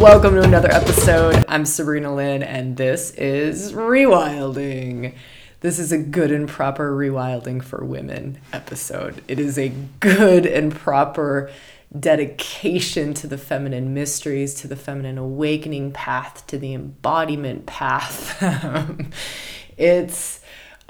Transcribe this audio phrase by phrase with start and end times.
[0.00, 1.42] Welcome to another episode.
[1.48, 5.14] I'm Sabrina Lynn, and this is Rewilding.
[5.60, 9.22] This is a good and proper rewilding for women episode.
[9.26, 9.70] It is a
[10.00, 11.50] good and proper
[11.98, 18.36] dedication to the feminine mysteries, to the feminine awakening path, to the embodiment path.
[19.78, 20.40] it's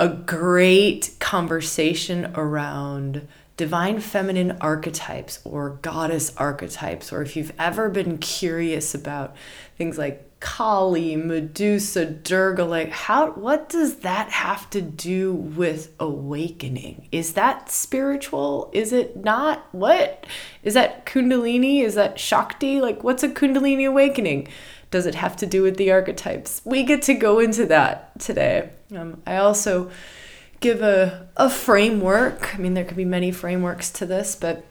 [0.01, 8.19] a great conversation around divine feminine archetypes or goddess archetypes, or if you've ever been
[8.19, 9.35] curious about
[9.79, 17.09] things like Kali, Medusa, Durga, like how what does that have to do with awakening?
[17.11, 18.71] Is that spiritual?
[18.75, 19.67] Is it not?
[19.73, 20.27] What?
[20.63, 21.83] Is that Kundalini?
[21.83, 22.83] Is that Shakti?
[22.83, 24.49] Like what's a Kundalini awakening?
[24.91, 26.61] Does it have to do with the archetypes?
[26.65, 28.71] We get to go into that today.
[28.95, 29.91] Um, I also
[30.61, 32.55] give a, a framework.
[32.55, 34.65] I mean, there could be many frameworks to this, but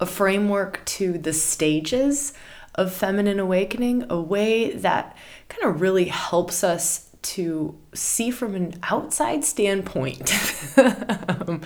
[0.00, 2.32] a framework to the stages
[2.74, 5.16] of feminine awakening, a way that
[5.48, 10.32] kind of really helps us to see from an outside standpoint.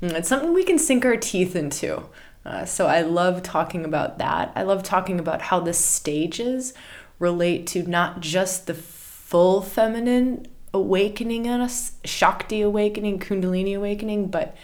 [0.00, 2.02] it's something we can sink our teeth into.
[2.44, 4.52] Uh, so I love talking about that.
[4.54, 6.72] I love talking about how the stages
[7.18, 14.56] relate to not just the full feminine awakening in us, Shakti awakening, Kundalini awakening, but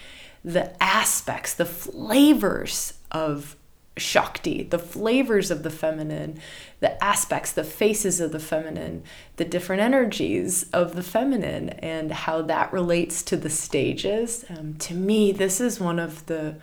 [0.44, 3.56] the aspects, the flavors of
[3.96, 6.40] Shakti, the flavors of the feminine,
[6.80, 9.04] the aspects, the faces of the feminine,
[9.36, 14.44] the different energies of the feminine, and how that relates to the stages.
[14.50, 16.56] Um, to me, this is one of the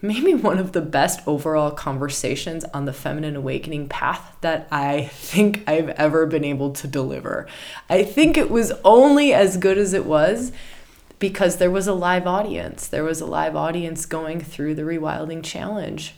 [0.00, 5.64] maybe one of the best overall conversations on the feminine awakening path that I think
[5.66, 7.46] I've ever been able to deliver.
[7.90, 10.52] I think it was only as good as it was
[11.18, 12.86] because there was a live audience.
[12.86, 16.14] There was a live audience going through the Rewilding Challenge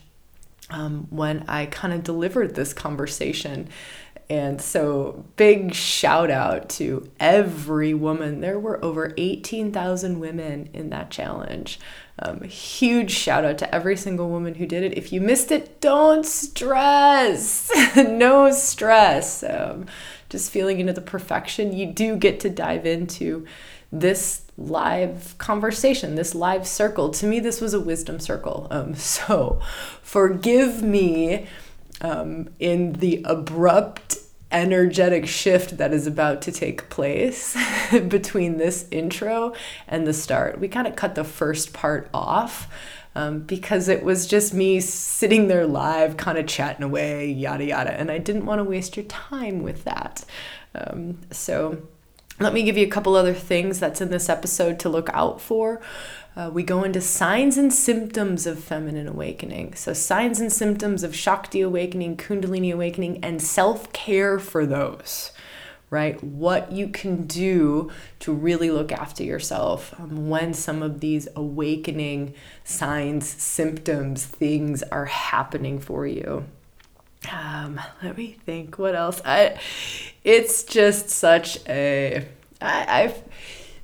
[0.69, 3.67] um, when I kind of delivered this conversation.
[4.29, 8.39] And so, big shout out to every woman.
[8.39, 11.79] There were over 18,000 women in that challenge.
[12.19, 14.97] Um, huge shout out to every single woman who did it.
[14.97, 17.71] If you missed it, don't stress.
[17.95, 19.43] no stress.
[19.43, 19.87] Um,
[20.29, 21.73] just feeling into the perfection.
[21.73, 23.45] You do get to dive into
[23.91, 27.09] this live conversation, this live circle.
[27.09, 28.67] To me, this was a wisdom circle.
[28.71, 29.59] Um, so
[30.01, 31.47] forgive me
[32.01, 34.17] um, in the abrupt
[34.51, 37.57] energetic shift that is about to take place
[38.07, 39.53] between this intro
[39.87, 40.59] and the start.
[40.59, 42.67] We kind of cut the first part off.
[43.13, 47.91] Um, because it was just me sitting there live, kind of chatting away, yada yada,
[47.91, 50.23] and I didn't want to waste your time with that.
[50.73, 51.81] Um, so,
[52.39, 55.41] let me give you a couple other things that's in this episode to look out
[55.41, 55.81] for.
[56.35, 59.73] Uh, we go into signs and symptoms of feminine awakening.
[59.73, 65.33] So, signs and symptoms of Shakti awakening, Kundalini awakening, and self care for those,
[65.89, 66.23] right?
[66.23, 72.33] What you can do to really look after yourself um, when some of these awakening
[72.63, 76.45] signs, symptoms, things are happening for you.
[77.29, 78.79] Um, let me think.
[78.79, 79.21] What else?
[79.25, 79.59] I.
[80.23, 82.25] It's just such a.
[82.61, 83.21] I, I've.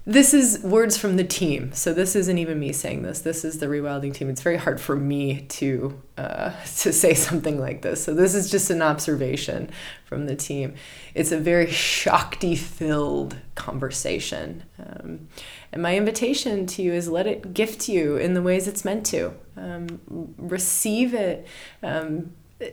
[0.09, 3.19] This is words from the team, so this isn't even me saying this.
[3.19, 4.29] This is the rewilding team.
[4.29, 8.05] It's very hard for me to uh, to say something like this.
[8.05, 9.69] So this is just an observation
[10.05, 10.75] from the team.
[11.13, 15.27] It's a very shakti filled conversation, um,
[15.73, 19.05] and my invitation to you is let it gift you in the ways it's meant
[19.07, 19.33] to.
[19.57, 19.99] Um,
[20.37, 21.45] receive it.
[21.83, 22.31] Um,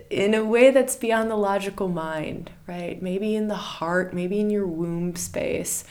[0.09, 3.03] in a way that's beyond the logical mind, right?
[3.03, 5.85] Maybe in the heart, maybe in your womb space,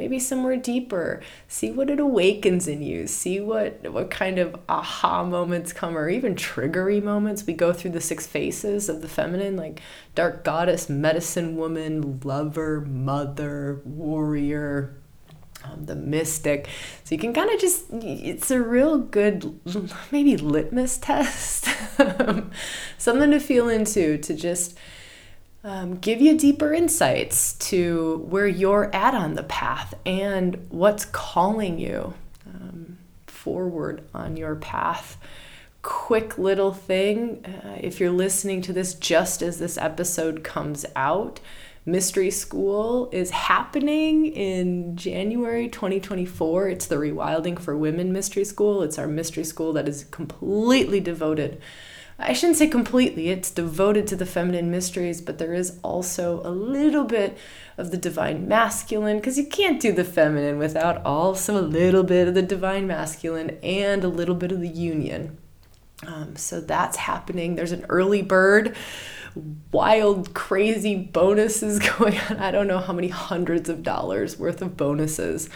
[0.00, 1.20] maybe somewhere deeper.
[1.46, 3.06] See what it awakens in you.
[3.06, 7.46] See what what kind of aha moments come or even triggery moments.
[7.46, 9.82] We go through the six faces of the feminine like
[10.14, 14.96] dark goddess, medicine woman, lover, mother, warrior,
[15.64, 16.66] um, the mystic.
[17.04, 19.60] So you can kind of just, it's a real good,
[20.10, 21.68] maybe litmus test,
[22.98, 24.78] something to feel into to just
[25.62, 31.78] um, give you deeper insights to where you're at on the path and what's calling
[31.78, 32.14] you
[32.46, 35.18] um, forward on your path.
[35.82, 41.40] Quick little thing uh, if you're listening to this just as this episode comes out,
[41.86, 46.68] Mystery School is happening in January 2024.
[46.68, 48.82] It's the Rewilding for Women Mystery School.
[48.82, 51.60] It's our mystery school that is completely devoted.
[52.22, 56.50] I shouldn't say completely, it's devoted to the feminine mysteries, but there is also a
[56.50, 57.38] little bit
[57.78, 62.28] of the divine masculine because you can't do the feminine without also a little bit
[62.28, 65.38] of the divine masculine and a little bit of the union.
[66.06, 67.56] Um, so that's happening.
[67.56, 68.76] There's an early bird
[69.72, 72.38] wild, crazy bonuses going on.
[72.38, 75.48] I don't know how many hundreds of dollars worth of bonuses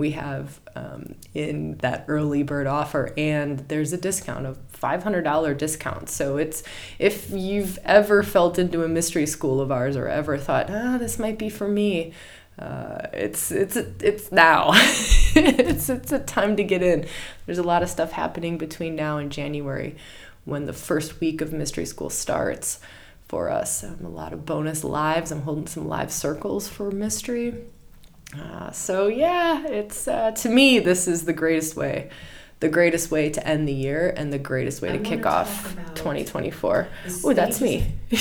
[0.00, 6.08] we have um, in that early bird offer, and there's a discount of $500 discount.
[6.08, 6.62] So it's
[6.98, 10.98] if you've ever felt into a mystery school of ours or ever thought, ah, oh,
[10.98, 12.12] this might be for me.
[12.58, 14.70] Uh, it's it's it's now.
[14.74, 17.06] it's it's a time to get in.
[17.46, 19.96] There's a lot of stuff happening between now and January,
[20.44, 22.80] when the first week of mystery school starts
[23.28, 23.84] for us.
[23.84, 25.30] Um, a lot of bonus lives.
[25.30, 27.64] I'm holding some live circles for mystery.
[28.38, 32.10] Uh, so yeah, it's uh, to me this is the greatest way,
[32.60, 35.74] the greatest way to end the year and the greatest way I to kick off
[35.94, 36.88] 2024.
[37.24, 37.92] Oh, that's me.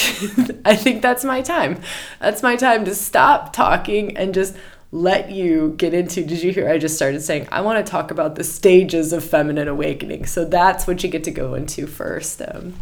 [0.65, 1.81] I think that's my time.
[2.19, 4.55] That's my time to stop talking and just
[4.91, 6.25] let you get into.
[6.25, 6.67] Did you hear?
[6.67, 10.25] I just started saying I want to talk about the stages of feminine awakening.
[10.25, 12.41] So that's what you get to go into first.
[12.41, 12.75] Um,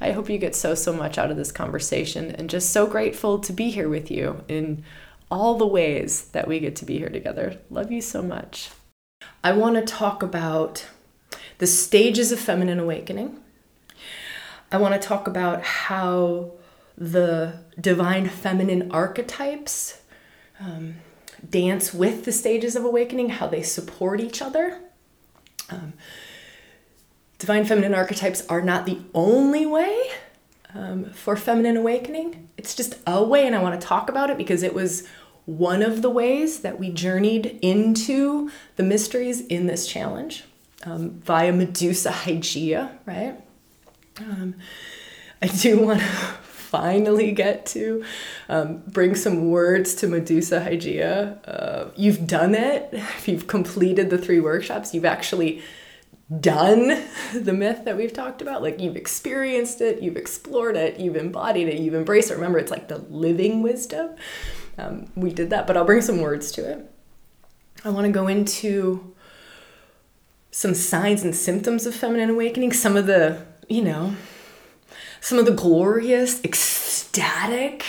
[0.00, 3.40] I hope you get so so much out of this conversation and just so grateful
[3.40, 4.84] to be here with you in
[5.30, 7.58] all the ways that we get to be here together.
[7.70, 8.70] Love you so much.
[9.44, 10.86] I want to talk about
[11.58, 13.38] the stages of feminine awakening.
[14.72, 16.52] I want to talk about how
[16.96, 20.02] the divine feminine archetypes
[20.60, 20.96] um,
[21.48, 24.80] dance with the stages of awakening, how they support each other.
[25.70, 25.94] Um,
[27.38, 30.10] divine feminine archetypes are not the only way
[30.74, 32.48] um, for feminine awakening.
[32.56, 35.08] It's just a way, and I want to talk about it because it was
[35.58, 40.44] one of the ways that we journeyed into the mysteries in this challenge
[40.84, 43.38] um, via Medusa Hygeia, right?
[44.18, 44.54] Um,
[45.42, 46.06] I do want to
[46.42, 48.04] finally get to
[48.48, 51.38] um, bring some words to Medusa Hygeia.
[51.46, 52.88] Uh, you've done it.
[52.92, 55.62] If you've completed the three workshops, you've actually
[56.38, 57.02] done
[57.34, 58.62] the myth that we've talked about.
[58.62, 62.34] Like you've experienced it, you've explored it, you've embodied it, you've embraced it.
[62.34, 64.10] Remember, it's like the living wisdom
[64.78, 66.90] um, we did that, but I'll bring some words to it.
[67.84, 69.14] I want to go into
[70.50, 74.14] some signs and symptoms of feminine awakening, some of the, you know,
[75.20, 77.84] some of the glorious, ecstatic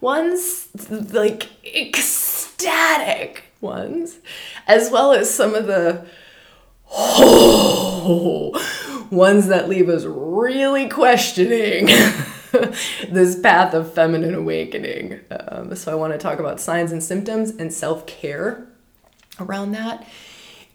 [0.00, 4.18] ones, like ecstatic ones,
[4.66, 6.04] as well as some of the
[6.90, 8.52] oh,
[9.10, 11.88] ones that leave us really questioning
[13.08, 15.20] this path of feminine awakening.
[15.30, 18.66] Um, so I want to talk about signs and symptoms and self care
[19.40, 20.06] around that.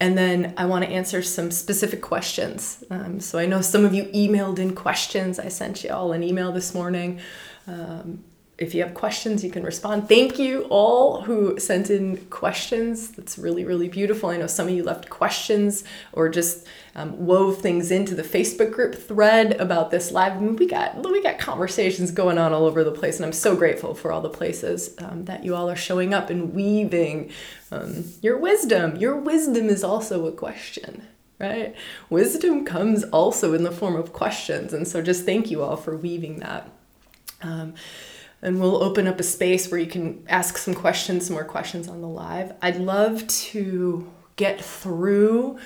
[0.00, 2.84] And then I want to answer some specific questions.
[2.90, 5.38] Um, so I know some of you emailed in questions.
[5.38, 7.20] I sent you all an email this morning.
[7.66, 8.22] Um,
[8.58, 10.08] if you have questions, you can respond.
[10.08, 13.12] Thank you all who sent in questions.
[13.12, 14.30] That's really, really beautiful.
[14.30, 16.66] I know some of you left questions or just
[16.96, 20.40] um, wove things into the Facebook group thread about this live.
[20.40, 23.94] We got we got conversations going on all over the place, and I'm so grateful
[23.94, 27.30] for all the places um, that you all are showing up and weaving
[27.70, 28.96] um, your wisdom.
[28.96, 31.06] Your wisdom is also a question
[31.40, 31.76] right?
[32.10, 34.72] Wisdom comes also in the form of questions.
[34.72, 36.68] And so just thank you all for weaving that.
[37.42, 37.74] Um,
[38.42, 41.88] and we'll open up a space where you can ask some questions, some more questions
[41.88, 42.52] on the live.
[42.62, 45.58] I'd love to get through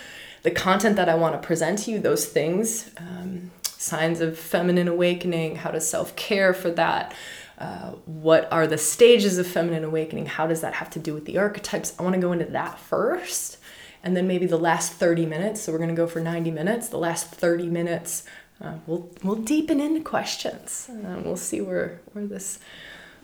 [0.42, 4.88] the content that I want to present to you, those things, um, signs of feminine
[4.88, 7.14] awakening, how to self care for that.
[7.58, 10.26] Uh, what are the stages of feminine awakening?
[10.26, 11.94] How does that have to do with the archetypes?
[11.98, 13.58] I want to go into that first.
[14.02, 16.88] And then maybe the last 30 minutes, so we're going to go for 90 minutes.
[16.88, 18.24] The last 30 minutes
[18.62, 20.86] uh, we'll we'll deepen into questions.
[20.88, 22.60] and we'll see where where this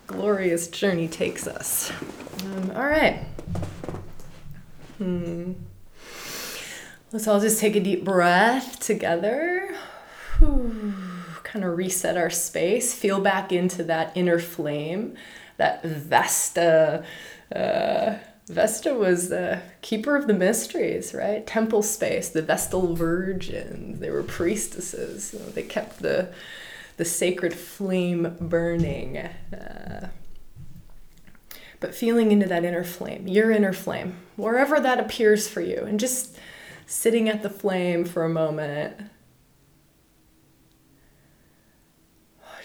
[0.06, 1.92] glorious journey takes us.
[2.44, 3.24] Um, all right.
[4.98, 5.52] Hmm.
[7.12, 9.74] Let's all just take a deep breath together.
[10.40, 12.94] Kind of reset our space.
[12.94, 15.16] Feel back into that inner flame,
[15.56, 17.04] that Vesta.
[17.54, 18.16] Uh,
[18.48, 21.46] Vesta was the keeper of the mysteries, right?
[21.46, 24.00] Temple space, the Vestal virgins.
[24.00, 25.32] They were priestesses.
[25.32, 26.32] You know, they kept the
[26.96, 29.18] the sacred flame burning.
[29.18, 30.08] Uh,
[31.80, 36.00] but feeling into that inner flame, your inner flame, wherever that appears for you, and
[36.00, 36.36] just
[36.86, 38.96] sitting at the flame for a moment.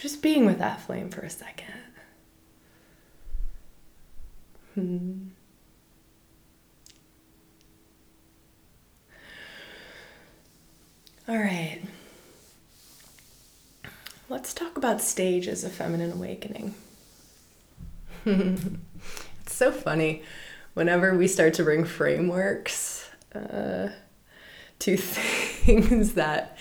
[0.01, 1.73] Just being with that flame for a second.
[4.73, 5.27] Hmm.
[11.27, 11.81] All right.
[14.27, 16.75] Let's talk about stages of feminine awakening.
[18.25, 18.67] it's
[19.47, 20.23] so funny.
[20.73, 23.89] Whenever we start to bring frameworks uh,
[24.79, 26.57] to things that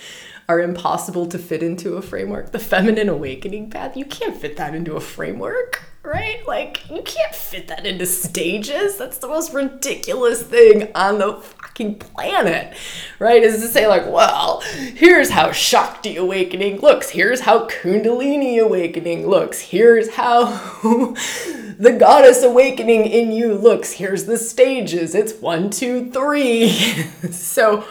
[0.47, 2.51] are impossible to fit into a framework.
[2.51, 6.45] The feminine awakening path, you can't fit that into a framework, right?
[6.45, 8.97] Like, you can't fit that into stages.
[8.97, 12.75] That's the most ridiculous thing on the fucking planet,
[13.19, 13.41] right?
[13.41, 17.09] Is to say, like, well, here's how Shakti awakening looks.
[17.09, 19.61] Here's how Kundalini awakening looks.
[19.61, 20.45] Here's how
[20.83, 23.93] the goddess awakening in you looks.
[23.93, 25.15] Here's the stages.
[25.15, 26.69] It's one, two, three.
[27.31, 27.85] so,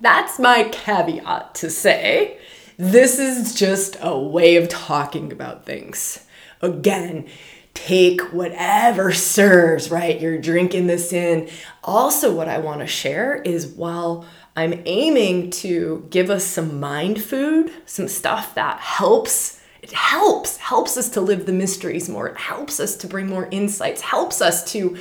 [0.00, 2.38] that's my caveat to say
[2.78, 6.26] this is just a way of talking about things.
[6.60, 7.26] Again,
[7.74, 10.20] take whatever serves, right?
[10.20, 11.48] You're drinking this in.
[11.84, 14.24] Also, what I want to share is while
[14.56, 19.60] I'm aiming to give us some mind food, some stuff that helps.
[19.82, 22.28] It helps, helps us to live the mysteries more.
[22.28, 24.98] It helps us to bring more insights, helps us to,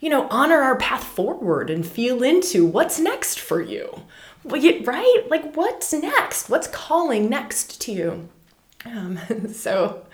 [0.00, 4.02] you know, honor our path forward and feel into what's next for you
[4.44, 5.22] right?
[5.28, 6.48] Like, what's next?
[6.48, 8.28] What's calling next to you?
[8.84, 9.18] Um,
[9.52, 10.04] so,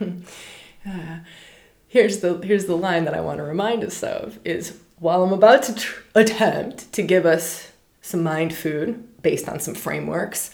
[0.86, 1.18] uh,
[1.88, 5.32] here's the here's the line that I want to remind us of: is while I'm
[5.32, 10.52] about to tr- attempt to give us some mind food based on some frameworks,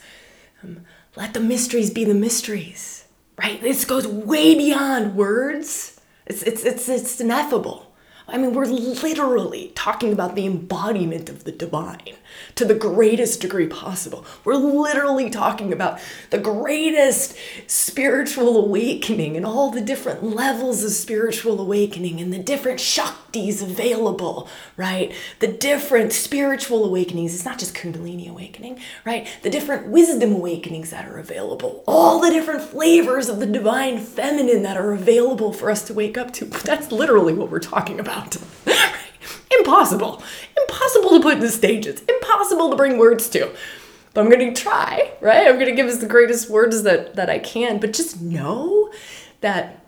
[0.63, 0.81] um,
[1.15, 3.05] let the mysteries be the mysteries.
[3.37, 3.61] Right?
[3.61, 5.99] This goes way beyond words.
[6.25, 7.86] It's it's it's it's ineffable.
[8.29, 12.15] I mean, we're literally talking about the embodiment of the divine
[12.55, 14.25] to the greatest degree possible.
[14.43, 21.61] We're literally talking about the greatest spiritual awakening and all the different levels of spiritual
[21.61, 25.13] awakening and the different shaktis available, right?
[25.39, 27.33] The different spiritual awakenings.
[27.33, 29.25] It's not just Kundalini awakening, right?
[29.41, 34.63] The different wisdom awakenings that are available, all the different flavors of the divine feminine
[34.63, 36.45] that are available for us to wake up to.
[36.67, 38.37] That's literally what we're talking about about.
[39.59, 40.23] Impossible.
[40.57, 42.01] Impossible to put in the stages.
[42.07, 43.51] Impossible to bring words to.
[44.13, 45.47] But I'm going to try, right?
[45.47, 47.79] I'm going to give us the greatest words that, that I can.
[47.79, 48.91] But just know
[49.41, 49.85] that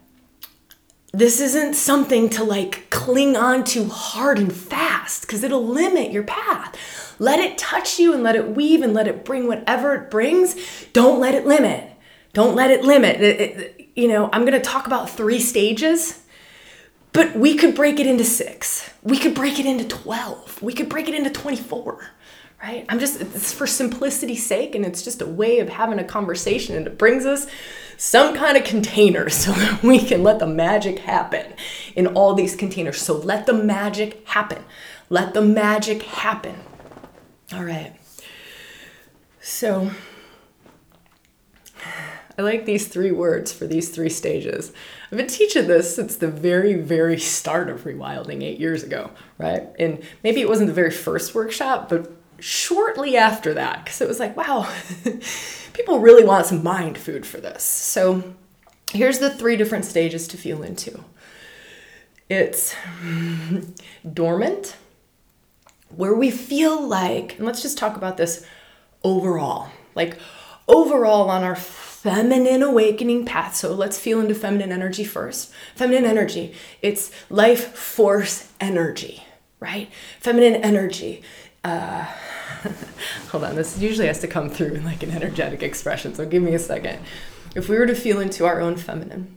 [1.12, 6.24] this isn't something to like cling on to hard and fast because it'll limit your
[6.24, 7.16] path.
[7.18, 10.56] Let it touch you and let it weave and let it bring whatever it brings.
[10.94, 11.92] Don't let it limit.
[12.34, 13.20] Don't let it limit.
[13.22, 16.24] It, it, you know, I'm going to talk about three stages
[17.12, 18.90] but we could break it into six.
[19.04, 20.62] We could break it into 12.
[20.62, 22.12] We could break it into 24,
[22.62, 22.86] right?
[22.90, 26.76] I'm just, it's for simplicity's sake, and it's just a way of having a conversation,
[26.76, 27.48] and it brings us
[27.98, 31.54] some kind of container so that we can let the magic happen
[31.96, 33.02] in all these containers.
[33.02, 34.64] So let the magic happen.
[35.10, 36.56] Let the magic happen.
[37.54, 37.96] All right.
[39.42, 39.90] So,
[42.40, 44.72] I like these three words for these three stages.
[45.12, 49.68] I've been teaching this since the very, very start of rewilding eight years ago, right?
[49.78, 54.22] And maybe it wasn't the very first workshop, but shortly after that, because it was
[54.22, 54.74] like, wow,
[55.74, 57.62] people really want some mind food for this.
[57.62, 58.36] So
[58.94, 61.04] here's the three different stages to feel into
[62.30, 62.74] it's
[64.14, 64.78] dormant,
[65.94, 68.46] where we feel like, and let's just talk about this
[69.04, 70.18] overall, like
[70.70, 71.58] overall on our
[72.02, 73.56] feminine awakening path.
[73.56, 75.52] So let's feel into feminine energy first.
[75.76, 79.26] Feminine energy, it's life force energy,
[79.60, 79.92] right?
[80.22, 81.24] Feminine energy.
[81.62, 82.06] Uh,
[83.32, 86.42] hold on, this usually has to come through in like an energetic expression, so give
[86.42, 87.00] me a second.
[87.54, 89.36] If we were to feel into our own feminine,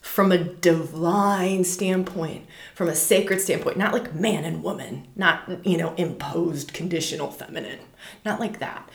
[0.00, 5.76] from a divine standpoint, from a sacred standpoint, not like man and woman, not, you
[5.76, 7.80] know, imposed conditional feminine,
[8.24, 8.88] not like that,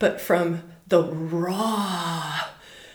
[0.00, 2.40] but from the raw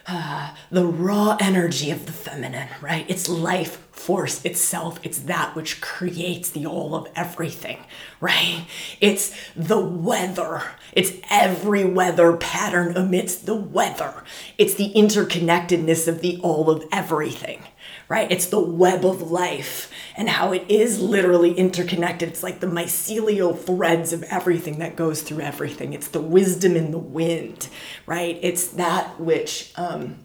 [0.07, 3.05] uh, the raw energy of the feminine, right?
[3.07, 4.99] It's life force itself.
[5.03, 7.77] It's that which creates the all of everything,
[8.19, 8.65] right?
[8.99, 10.63] It's the weather.
[10.91, 14.23] It's every weather pattern amidst the weather.
[14.57, 17.63] It's the interconnectedness of the all of everything,
[18.11, 18.29] right?
[18.29, 22.27] It's the web of life and how it is literally interconnected.
[22.27, 25.93] It's like the mycelial threads of everything that goes through everything.
[25.93, 27.69] It's the wisdom in the wind,
[28.05, 28.37] right?
[28.41, 30.17] It's that which um,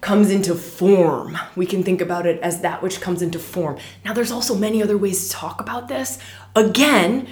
[0.00, 1.36] comes into form.
[1.56, 3.76] We can think about it as that which comes into form.
[4.04, 6.20] Now, there's also many other ways to talk about this.
[6.54, 7.26] Again,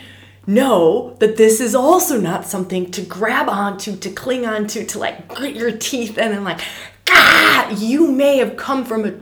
[0.49, 5.29] know that this is also not something to grab onto, to cling onto, to like
[5.29, 6.61] grit your teeth and like,
[7.09, 9.13] ah, you may have come from a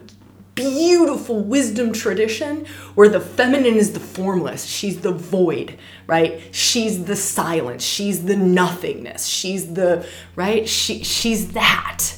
[0.57, 4.65] beautiful wisdom tradition where the feminine is the formless.
[4.65, 6.43] She's the void, right?
[6.51, 7.85] She's the silence.
[7.85, 9.27] She's the nothingness.
[9.27, 10.69] She's the, right?
[10.69, 12.17] She, she's that.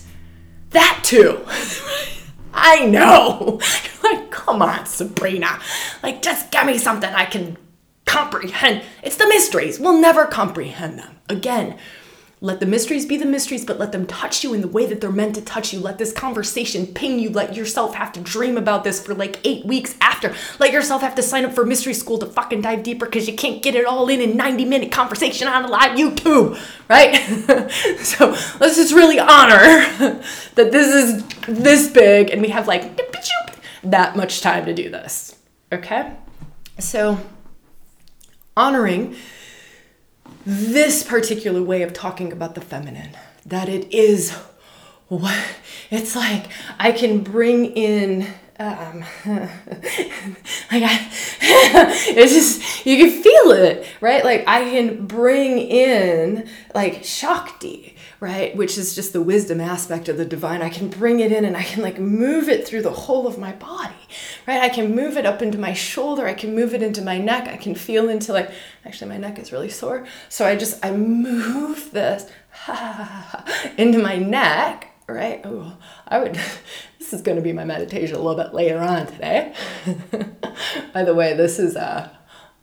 [0.71, 1.45] That too.
[2.55, 3.61] I know.
[4.03, 5.61] like, come on, Sabrina.
[6.03, 7.59] Like, just give me something I can
[8.07, 8.83] comprehend.
[9.03, 9.79] It's the mysteries.
[9.79, 11.17] We'll never comprehend them.
[11.29, 11.77] Again,
[12.41, 15.01] let the mysteries be the mysteries, but let them touch you in the way that
[15.01, 15.81] they're meant to touch you.
[15.81, 17.31] Let this conversation ping you.
[17.31, 20.33] Let yourself have to dream about this for like eight weeks after.
[20.61, 23.35] Let yourself have to sign up for mystery school to fucking dive deeper because you
[23.35, 27.17] can't get it all in in 90 minute conversation on a live YouTube, right?
[28.05, 28.31] so
[28.61, 29.59] let's just really honor
[30.55, 33.01] that this is this big and we have like
[33.83, 35.37] that much time to do this,
[35.73, 36.13] okay?
[36.79, 37.19] So
[38.57, 39.17] honoring
[40.51, 43.11] this particular way of talking about the feminine,
[43.45, 44.31] that it is
[45.09, 45.39] what
[45.91, 46.47] it's like
[46.79, 48.27] I can bring in
[48.59, 51.09] um, like I,
[51.41, 54.25] it's just you can feel it right?
[54.25, 58.57] Like i can bring in like shakti right?
[58.57, 60.61] Which is just the wisdom aspect of the divine.
[60.61, 63.39] I can bring it in and i can like move it through the whole of
[63.39, 63.95] my body
[64.47, 64.61] right?
[64.61, 66.27] I can move it up into my shoulder.
[66.27, 67.47] I can move it into my neck.
[67.49, 68.51] I can feel into like
[68.85, 70.07] actually my neck is really sore.
[70.29, 72.29] So i just i move this
[73.77, 76.39] into my neck right oh i would
[77.11, 79.55] this is going to be my meditation a little bit later on today.
[80.93, 82.11] By the way, this is uh,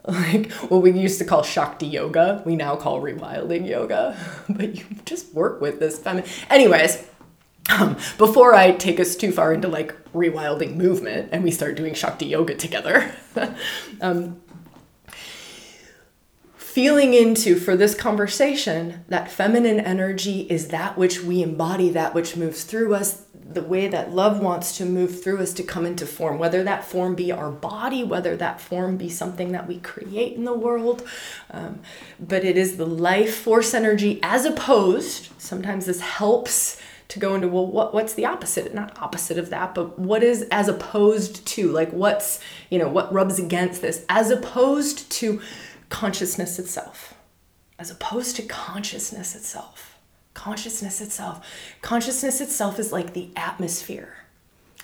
[0.08, 4.16] like what we used to call Shakti yoga, we now call rewilding yoga.
[4.50, 6.30] But you just work with this feminine.
[6.52, 7.08] Anyways,
[7.76, 11.96] um, before I take us too far into like rewilding movement and we start doing
[11.96, 13.16] Shakti yoga together,
[14.02, 14.40] um,
[16.76, 22.36] feeling into for this conversation that feminine energy is that which we embody, that which
[22.36, 26.06] moves through us, the way that love wants to move through us to come into
[26.06, 30.36] form, whether that form be our body, whether that form be something that we create
[30.36, 31.02] in the world.
[31.50, 31.80] Um,
[32.20, 36.78] but it is the life force energy as opposed, sometimes this helps
[37.08, 40.42] to go into well what what's the opposite not opposite of that but what is
[40.50, 42.40] as opposed to like what's
[42.72, 45.40] you know what rubs against this as opposed to
[45.90, 47.16] consciousness itself,
[47.80, 49.98] as opposed to consciousness itself.
[50.34, 51.48] Consciousness itself.
[51.82, 54.18] Consciousness itself is like the atmosphere.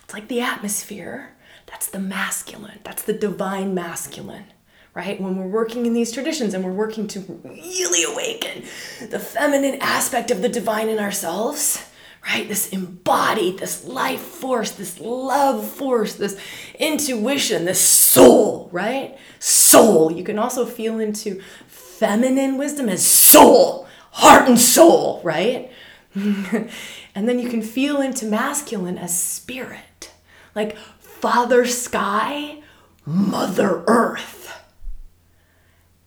[0.04, 1.36] It's like the atmosphere.
[1.68, 2.80] That's the masculine.
[2.84, 4.46] That's the divine masculine
[4.94, 5.22] right?
[5.22, 8.64] When we're working in these traditions and we're working to really awaken
[9.10, 11.90] the feminine aspect of the divine in ourselves,
[12.24, 12.48] right?
[12.48, 16.40] This embodied, this life force, this love force, this
[16.80, 19.18] intuition, this soul, right?
[19.40, 20.12] Soul.
[20.12, 25.72] You can also feel into feminine wisdom as soul, heart and soul, right?
[26.14, 26.70] and
[27.16, 30.12] then you can feel into masculine as spirit,
[30.56, 32.62] like Father Sky,
[33.06, 34.40] Mother Earth.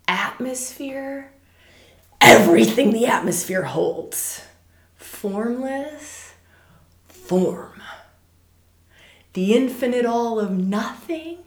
[0.06, 1.32] Atmosphere,
[2.20, 4.44] everything the atmosphere holds
[5.24, 6.34] formless
[7.08, 7.80] form.
[9.32, 11.38] The infinite all of nothing,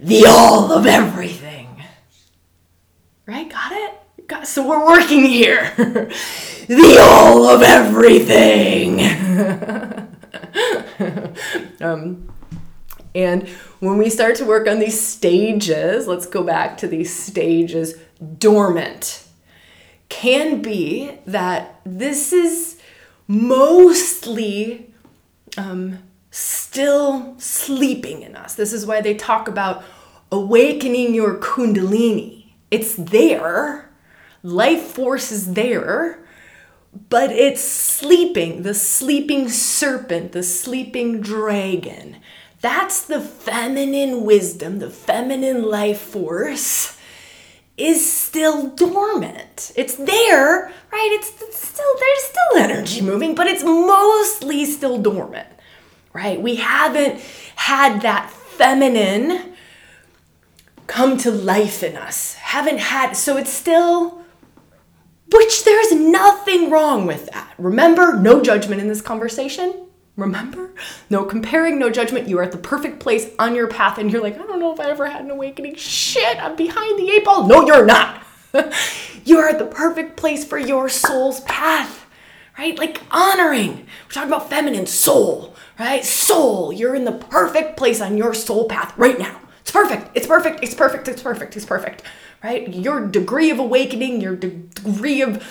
[0.00, 1.84] the all of everything.
[3.26, 3.48] Right?
[3.48, 4.26] Got it?
[4.26, 5.72] Got, so we're working here.
[5.76, 8.98] the all of everything.
[11.80, 12.28] um,
[13.14, 17.94] and when we start to work on these stages, let's go back to these stages
[18.38, 19.21] dormant
[20.12, 22.78] can be that this is
[23.26, 24.92] mostly
[25.56, 28.54] um, still sleeping in us.
[28.54, 29.82] This is why they talk about
[30.30, 32.52] awakening your kundalini.
[32.70, 33.90] It's there,
[34.42, 36.22] life force is there,
[37.08, 42.18] but it's sleeping, the sleeping serpent, the sleeping dragon.
[42.60, 46.98] That's the feminine wisdom, the feminine life force
[47.76, 49.72] is still dormant.
[49.76, 51.10] It's there, right?
[51.12, 55.48] It's, still there's still energy moving, but it's mostly still dormant.
[56.12, 56.40] Right?
[56.40, 57.20] We haven't
[57.56, 59.54] had that feminine
[60.86, 62.34] come to life in us.
[62.34, 64.22] Haven't had so it's still
[65.32, 67.54] which there's nothing wrong with that.
[67.56, 69.86] Remember, no judgment in this conversation.
[70.16, 70.74] Remember?
[71.08, 72.28] No comparing, no judgment.
[72.28, 74.72] You are at the perfect place on your path, and you're like, I don't know
[74.72, 75.76] if I ever had an awakening.
[75.76, 77.46] Shit, I'm behind the eight ball.
[77.46, 78.22] No, you're not.
[79.24, 82.06] you are at the perfect place for your soul's path,
[82.58, 82.78] right?
[82.78, 83.86] Like honoring.
[84.04, 86.04] We're talking about feminine soul, right?
[86.04, 86.72] Soul.
[86.72, 89.40] You're in the perfect place on your soul path right now.
[89.62, 90.10] It's perfect.
[90.14, 90.62] It's perfect.
[90.62, 91.08] It's perfect.
[91.08, 91.56] It's perfect.
[91.56, 92.02] It's perfect.
[92.44, 92.68] Right?
[92.68, 95.46] Your degree of awakening, your degree of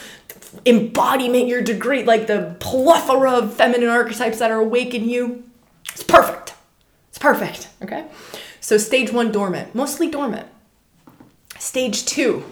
[0.66, 5.44] embodiment, your degree, like the plethora of feminine archetypes that are awake in you.
[5.92, 6.54] It's perfect.
[7.10, 7.70] It's perfect.
[7.82, 8.08] Okay?
[8.60, 10.48] So, stage one, dormant, mostly dormant.
[11.58, 12.44] Stage two,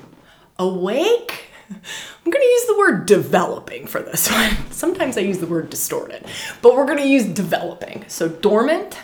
[0.58, 1.46] awake.
[1.70, 4.52] I'm going to use the word developing for this one.
[4.72, 6.26] Sometimes I use the word distorted,
[6.62, 8.06] but we're going to use developing.
[8.08, 8.98] So, dormant,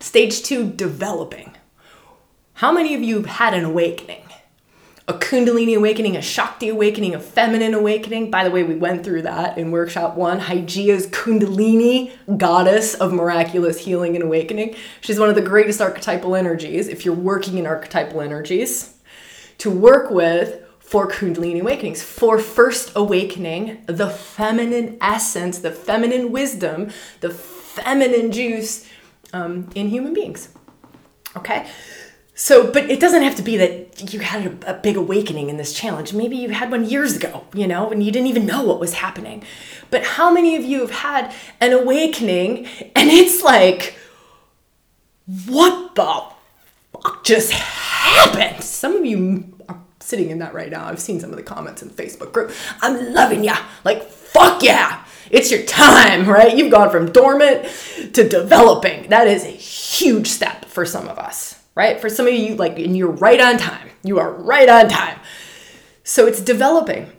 [0.00, 1.56] stage two, developing.
[2.54, 4.19] How many of you have had an awakening?
[5.10, 8.30] A Kundalini awakening, a Shakti awakening, a feminine awakening.
[8.30, 10.38] By the way, we went through that in workshop one.
[10.38, 14.76] Hygeia's Kundalini, goddess of miraculous healing and awakening.
[15.00, 18.98] She's one of the greatest archetypal energies if you're working in archetypal energies
[19.58, 22.04] to work with for Kundalini awakenings.
[22.04, 28.88] For first awakening, the feminine essence, the feminine wisdom, the feminine juice
[29.32, 30.50] um, in human beings.
[31.36, 31.68] Okay?
[32.42, 35.58] So, but it doesn't have to be that you had a, a, big awakening in
[35.58, 36.14] this challenge.
[36.14, 38.94] Maybe you had one years ago, you know, and you didn't even know what was
[38.94, 39.44] happening.
[39.90, 43.94] But how many of you have had an awakening and it's like,
[45.48, 46.22] what the
[46.94, 48.64] fuck just happened?
[48.64, 50.86] Some of you are sitting in that right now.
[50.86, 52.52] I've seen some of the comments in the Facebook group.
[52.80, 53.58] I'm loving ya.
[53.84, 55.04] Like, fuck yeah.
[55.30, 56.56] It's your time, right?
[56.56, 57.66] You've gone from dormant
[58.14, 59.10] to developing.
[59.10, 62.00] That is a huge step for some of us right?
[62.00, 63.88] For some of you, like, and you're right on time.
[64.02, 65.18] You are right on time.
[66.04, 67.10] So it's developing.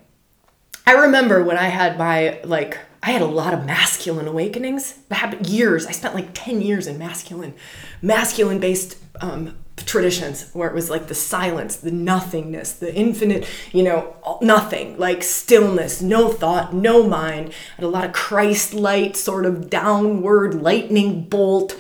[0.86, 4.94] I remember when I had my, like, I had a lot of masculine awakenings.
[5.10, 5.86] That happened years.
[5.88, 7.56] I spent like 10 years in masculine,
[8.02, 13.84] masculine based um, traditions where it was like the silence, the nothingness, the infinite, you
[13.84, 17.54] know, nothing, like stillness, no thought, no mind.
[17.76, 21.76] Had a lot of Christ light, sort of downward lightning bolt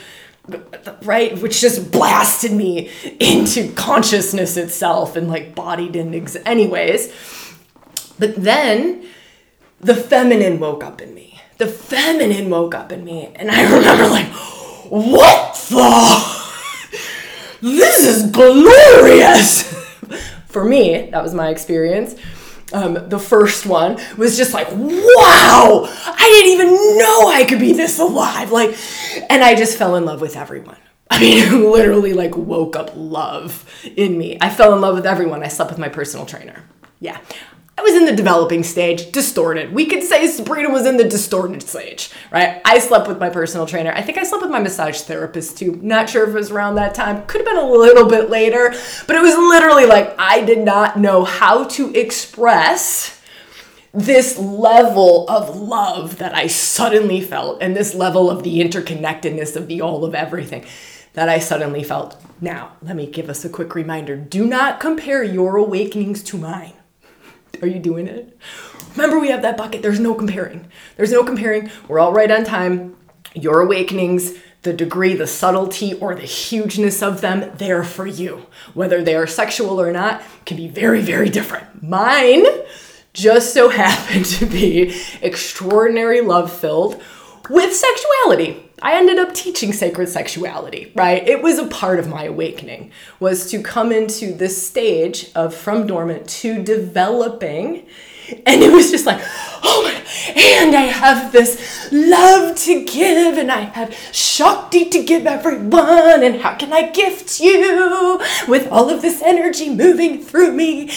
[1.03, 7.11] right which just blasted me into consciousness itself and like body didn't exist anyways.
[8.19, 9.05] But then
[9.79, 11.39] the feminine woke up in me.
[11.57, 14.27] The feminine woke up in me and i remember like
[14.89, 16.41] what the?
[17.61, 19.71] This is glorious!
[20.47, 22.15] For me that was my experience
[22.73, 27.73] um, the first one was just like, wow, I didn't even know I could be
[27.73, 28.51] this alive.
[28.51, 28.77] Like,
[29.29, 30.77] and I just fell in love with everyone.
[31.09, 34.37] I mean, literally, like, woke up love in me.
[34.39, 35.43] I fell in love with everyone.
[35.43, 36.63] I slept with my personal trainer.
[36.99, 37.19] Yeah.
[37.81, 39.73] I was in the developing stage, distorted.
[39.73, 42.61] We could say Sabrina was in the distorted stage, right?
[42.63, 43.91] I slept with my personal trainer.
[43.91, 45.79] I think I slept with my massage therapist too.
[45.81, 47.25] Not sure if it was around that time.
[47.25, 48.69] Could have been a little bit later,
[49.07, 53.19] but it was literally like I did not know how to express
[53.95, 59.67] this level of love that I suddenly felt and this level of the interconnectedness of
[59.67, 60.65] the all of everything
[61.13, 62.21] that I suddenly felt.
[62.39, 66.73] Now, let me give us a quick reminder do not compare your awakenings to mine.
[67.61, 68.37] Are you doing it?
[68.95, 69.81] Remember, we have that bucket.
[69.81, 70.67] There's no comparing.
[70.97, 71.71] There's no comparing.
[71.87, 72.97] We're all right on time.
[73.33, 74.33] Your awakenings,
[74.63, 78.47] the degree, the subtlety, or the hugeness of them, they're for you.
[78.73, 81.81] Whether they are sexual or not, can be very, very different.
[81.81, 82.45] Mine
[83.13, 87.01] just so happened to be extraordinary love filled
[87.49, 88.70] with sexuality.
[88.81, 91.27] I ended up teaching sacred sexuality, right?
[91.27, 95.87] It was a part of my awakening was to come into this stage of from
[95.87, 97.85] dormant to developing
[98.45, 99.21] and it was just like,
[99.63, 105.25] oh my, and I have this love to give, and I have Shakti to give
[105.25, 110.91] everyone, and how can I gift you with all of this energy moving through me?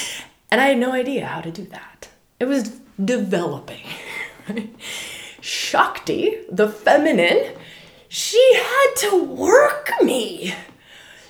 [0.51, 2.09] And I had no idea how to do that.
[2.39, 3.87] It was developing.
[5.41, 7.55] Shakti, the feminine,
[8.09, 10.55] she had to work me.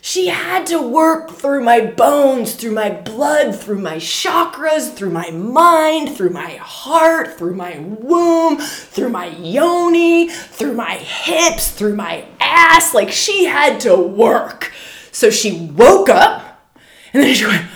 [0.01, 5.31] She had to work through my bones, through my blood, through my chakras, through my
[5.31, 12.27] mind, through my heart, through my womb, through my yoni, through my hips, through my
[12.39, 12.93] ass.
[12.93, 14.73] Like she had to work.
[15.11, 16.69] So she woke up
[17.15, 17.67] and then she went,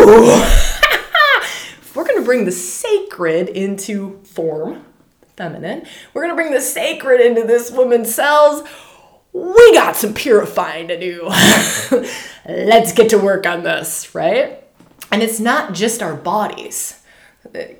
[0.00, 0.46] Ooh,
[1.94, 4.84] we're gonna bring the sacred into form
[5.36, 5.86] feminine.
[6.12, 8.66] We're going to bring the sacred into this woman's cells.
[9.32, 11.24] We got some purifying to do.
[12.46, 14.62] Let's get to work on this, right?
[15.10, 17.02] And it's not just our bodies.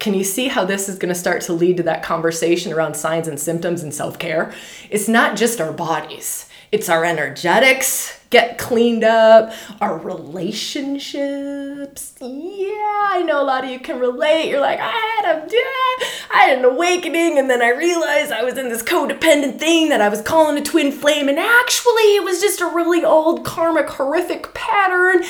[0.00, 2.94] Can you see how this is going to start to lead to that conversation around
[2.94, 4.52] signs and symptoms and self care?
[4.90, 12.16] It's not just our bodies, it's our energetics get cleaned up, our relationships.
[12.20, 14.48] Yeah, I know a lot of you can relate.
[14.48, 18.42] You're like, I had a yeah, I had an awakening and then I realized I
[18.42, 22.24] was in this codependent thing that I was calling a twin flame and actually it
[22.24, 25.22] was just a really old karmic horrific pattern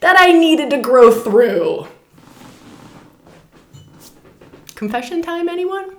[0.00, 1.88] that I needed to grow through.
[4.74, 5.96] Confession time anyone?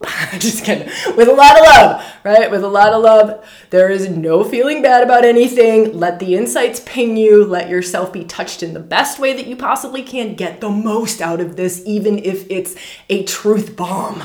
[0.38, 0.88] just kidding.
[1.16, 2.50] With a lot of love, right?
[2.50, 3.44] With a lot of love.
[3.70, 5.98] There is no feeling bad about anything.
[5.98, 7.44] Let the insights ping you.
[7.44, 10.34] Let yourself be touched in the best way that you possibly can.
[10.34, 12.76] Get the most out of this, even if it's
[13.08, 14.22] a truth bomb.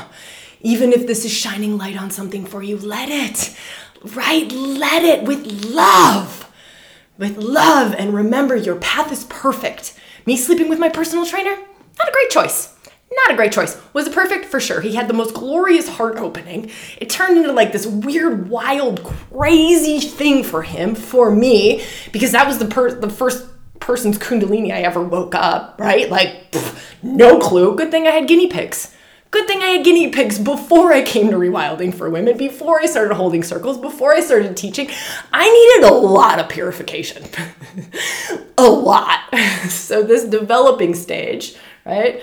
[0.60, 3.54] Even if this is shining light on something for you, let it,
[4.14, 4.50] right?
[4.50, 6.50] Let it with love,
[7.18, 9.98] with love and remember your path is perfect.
[10.24, 11.54] Me sleeping with my personal trainer,
[11.98, 12.73] not a great choice.
[13.16, 13.80] Not a great choice.
[13.92, 14.46] Was it perfect?
[14.46, 14.80] For sure.
[14.80, 16.70] He had the most glorious heart opening.
[16.98, 22.46] It turned into like this weird, wild, crazy thing for him, for me, because that
[22.46, 23.46] was the per- the first
[23.80, 26.08] person's kundalini I ever woke up, right?
[26.10, 27.76] Like, pff, no clue.
[27.76, 28.92] Good thing I had guinea pigs.
[29.30, 32.86] Good thing I had guinea pigs before I came to rewilding for women, before I
[32.86, 34.88] started holding circles, before I started teaching.
[35.32, 37.24] I needed a lot of purification.
[38.58, 39.20] a lot.
[39.68, 42.22] So, this developing stage, right?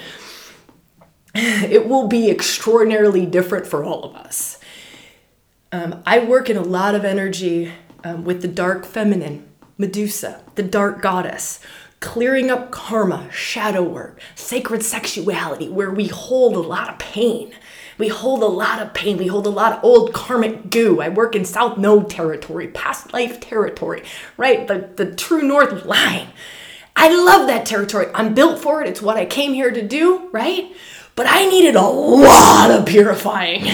[1.36, 4.60] It will be extraordinarily different for all of us.
[5.72, 7.72] Um, I work in a lot of energy
[8.04, 11.62] um, with the dark feminine, Medusa, the dark goddess,
[12.02, 17.54] clearing up karma, shadow work, sacred sexuality, where we hold a lot of pain.
[17.98, 19.18] We hold a lot of pain.
[19.18, 21.00] We hold a lot of old karmic goo.
[21.00, 24.04] I work in South Node territory, past life territory,
[24.36, 24.68] right?
[24.68, 26.30] The, the true north line.
[26.96, 28.08] I love that territory.
[28.14, 28.90] I'm built for it.
[28.90, 30.76] It's what I came here to do, right?
[31.16, 33.66] But I needed a lot of purifying,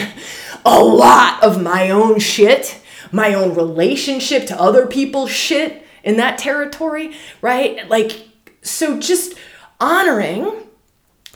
[0.66, 2.80] a lot of my own shit,
[3.12, 7.88] my own relationship to other people's shit in that territory, right?
[7.90, 8.28] Like,
[8.62, 9.36] so just
[9.80, 10.52] honoring,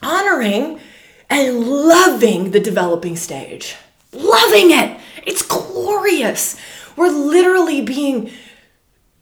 [0.02, 0.80] honoring
[1.30, 3.76] and loving the developing stage.
[4.12, 5.00] Loving it.
[5.26, 6.60] It's glorious.
[6.98, 8.32] We're literally being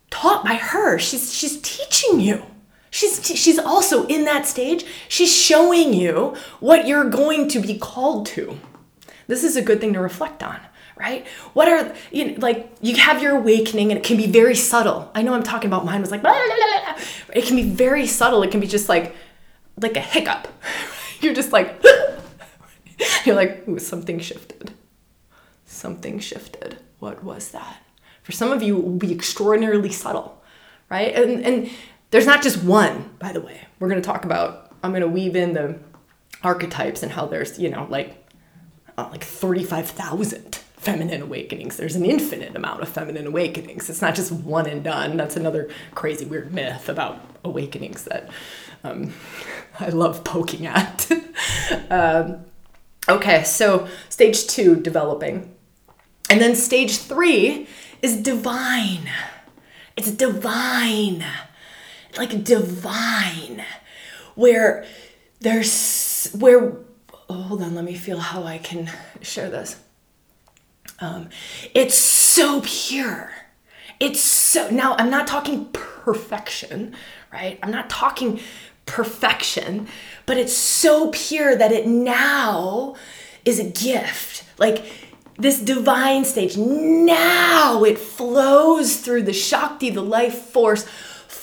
[0.09, 0.97] taught by her.
[0.97, 2.43] She's she's teaching you.
[2.91, 4.85] She's she's also in that stage.
[5.07, 8.59] She's showing you what you're going to be called to.
[9.27, 10.59] This is a good thing to reflect on
[10.99, 11.25] right?
[11.53, 15.09] What are you know, like you have your awakening and it can be very subtle.
[15.15, 18.05] I know I'm talking about mine was like blah, blah, blah, it can be very
[18.05, 18.43] subtle.
[18.43, 19.15] It can be just like
[19.81, 20.47] like a hiccup.
[21.21, 21.83] You're just like
[23.25, 24.73] you're like ooh something shifted.
[25.65, 26.77] Something shifted.
[26.99, 27.77] What was that?
[28.23, 30.41] For some of you it will be extraordinarily subtle,
[30.89, 31.13] right?
[31.13, 31.69] And and
[32.11, 33.61] there's not just one, by the way.
[33.79, 35.77] We're going to talk about I'm going to weave in the
[36.43, 38.15] archetypes and how there's, you know, like
[38.97, 41.77] uh, like 35,000 feminine awakenings.
[41.77, 43.89] There's an infinite amount of feminine awakenings.
[43.89, 45.17] It's not just one and done.
[45.17, 48.29] That's another crazy, weird myth about awakenings that
[48.83, 49.13] um,
[49.79, 51.09] I love poking at.
[51.89, 52.45] um,
[53.07, 55.53] okay, so stage two, developing.
[56.29, 57.67] And then stage three
[58.01, 59.09] is divine.
[59.97, 61.25] It's divine.
[62.19, 63.65] Like divine.
[64.35, 64.85] Where
[65.39, 66.73] there's, where,
[67.29, 69.75] oh, hold on, let me feel how I can share this
[71.01, 71.29] um,
[71.73, 73.31] it's so pure.
[73.99, 76.95] It's so, now I'm not talking perfection,
[77.31, 77.59] right?
[77.61, 78.39] I'm not talking
[78.85, 79.87] perfection,
[80.25, 82.95] but it's so pure that it now
[83.45, 84.43] is a gift.
[84.57, 84.85] Like,
[85.37, 90.85] this divine stage, now it flows through the Shakti, the life force,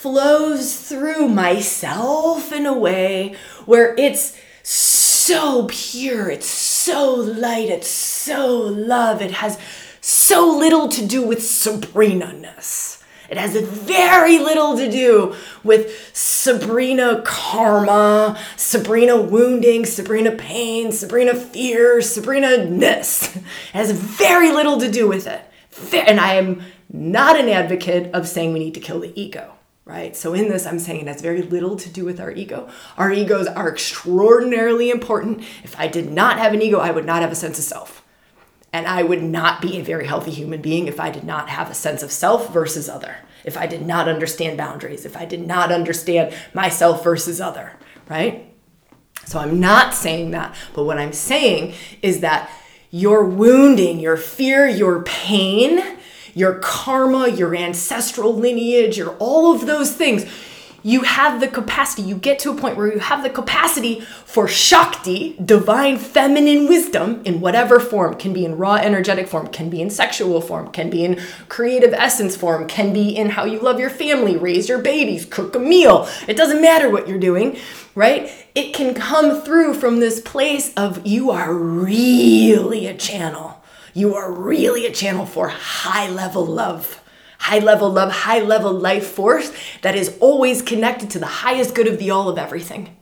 [0.07, 8.57] flows through myself in a way where it's so pure, it's so light, it's so
[8.57, 9.21] love.
[9.21, 9.59] It has
[10.01, 13.03] so little to do with Sabrina ness.
[13.29, 22.01] It has very little to do with Sabrina karma, Sabrina wounding, Sabrina pain, Sabrina fear,
[22.01, 23.35] Sabrina ness.
[23.35, 23.42] It
[23.73, 25.42] has very little to do with it.
[25.92, 29.56] And I am not an advocate of saying we need to kill the ego
[29.87, 30.16] right?
[30.16, 32.68] So in this, I'm saying it has very little to do with our ego.
[32.99, 35.40] Our egos are extraordinarily important.
[35.62, 38.05] If I did not have an ego, I would not have a sense of self.
[38.72, 41.70] And I would not be a very healthy human being if I did not have
[41.70, 43.16] a sense of self versus other.
[43.44, 47.72] If I did not understand boundaries, if I did not understand myself versus other,
[48.11, 48.53] right?
[49.25, 50.55] So I'm not saying that.
[50.75, 52.51] But what I'm saying is that
[52.90, 55.96] your wounding, your fear, your pain,
[56.37, 60.27] your karma, your ancestral lineage, your all of those things.
[60.83, 64.46] You have the capacity, you get to a point where you have the capacity for
[64.46, 69.81] Shakti, divine feminine wisdom, in whatever form, can be in raw energetic form, can be
[69.81, 73.81] in sexual form, can be in creative essence form, can be in how you love
[73.81, 76.07] your family, raise your babies, cook a meal.
[76.29, 77.59] It doesn't matter what you're doing,
[77.96, 78.31] right?
[78.55, 83.56] It can come through from this place of you are really a channel
[83.97, 87.03] you are really a channel for high level love.
[87.39, 91.87] High level love, high level life force that is always connected to the highest good
[91.87, 92.95] of the all of everything.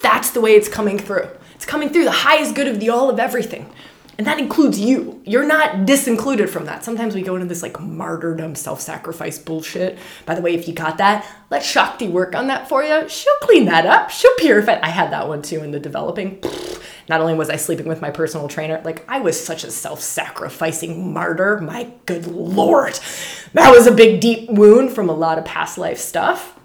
[0.00, 1.28] That's the way it's coming through.
[1.54, 3.72] It's coming through the highest good of the all of everything.
[4.20, 5.22] And that includes you.
[5.24, 6.84] You're not disincluded from that.
[6.84, 9.96] Sometimes we go into this like martyrdom, self sacrifice bullshit.
[10.26, 13.08] By the way, if you got that, let Shakti work on that for you.
[13.08, 14.10] She'll clean that up.
[14.10, 14.78] She'll purify.
[14.82, 16.38] I had that one too in the developing.
[17.08, 20.02] Not only was I sleeping with my personal trainer, like I was such a self
[20.02, 21.58] sacrificing martyr.
[21.58, 23.00] My good lord.
[23.54, 26.59] That was a big, deep wound from a lot of past life stuff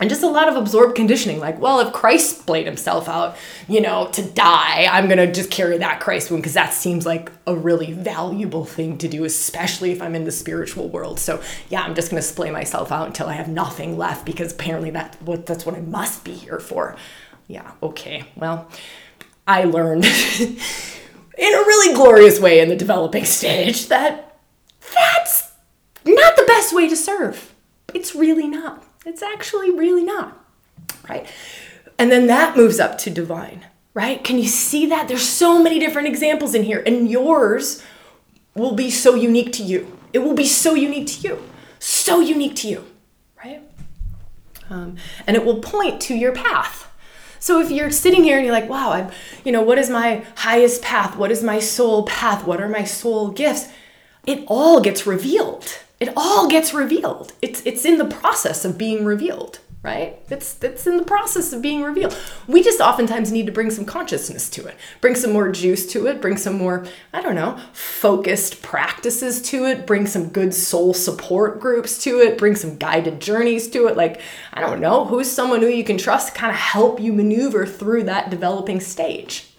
[0.00, 3.36] and just a lot of absorbed conditioning like well if christ played himself out
[3.68, 7.30] you know to die i'm gonna just carry that christ wound because that seems like
[7.46, 11.20] a really valuable thing to do especially if i'm in the spiritual world.
[11.20, 14.90] So yeah i'm just gonna splay myself out until i have nothing left because apparently
[14.90, 16.96] that's what that's what i must be here for.
[17.46, 18.68] Yeah okay well
[19.46, 20.04] i learned
[20.40, 20.56] in
[21.54, 24.38] a really glorious way in the developing stage that
[24.94, 25.52] that's
[26.04, 27.54] not the best way to serve.
[27.92, 30.44] It's really not it's actually really not,
[31.08, 31.26] right?
[31.98, 34.22] And then that moves up to divine, right?
[34.22, 35.08] Can you see that?
[35.08, 37.82] There's so many different examples in here, and yours
[38.54, 39.98] will be so unique to you.
[40.12, 41.42] It will be so unique to you,
[41.78, 42.84] so unique to you,
[43.42, 43.62] right?
[44.68, 46.86] Um, and it will point to your path.
[47.38, 49.10] So if you're sitting here and you're like, wow, I'm,
[49.44, 51.16] you know, what is my highest path?
[51.16, 52.46] What is my soul path?
[52.46, 53.68] What are my soul gifts?
[54.26, 57.34] It all gets revealed it all gets revealed.
[57.42, 60.18] It's it's in the process of being revealed, right?
[60.30, 62.16] It's it's in the process of being revealed.
[62.48, 66.06] We just oftentimes need to bring some consciousness to it, bring some more juice to
[66.06, 70.94] it, bring some more, I don't know, focused practices to it, bring some good soul
[70.94, 73.96] support groups to it, bring some guided journeys to it.
[73.96, 74.22] Like,
[74.54, 77.66] I don't know, who's someone who you can trust to kind of help you maneuver
[77.66, 79.49] through that developing stage.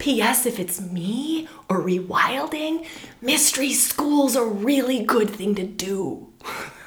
[0.00, 0.46] P.S.
[0.46, 2.86] If it's me or rewilding,
[3.20, 6.32] mystery school's a really good thing to do.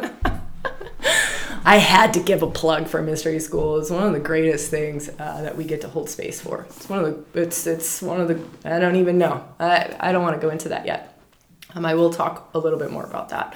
[1.65, 3.79] I had to give a plug for mystery school.
[3.79, 6.65] It's one of the greatest things uh, that we get to hold space for.
[6.69, 7.41] It's one of the.
[7.41, 8.39] It's it's one of the.
[8.65, 9.45] I don't even know.
[9.59, 11.17] I I don't want to go into that yet.
[11.75, 13.55] Um, I will talk a little bit more about that.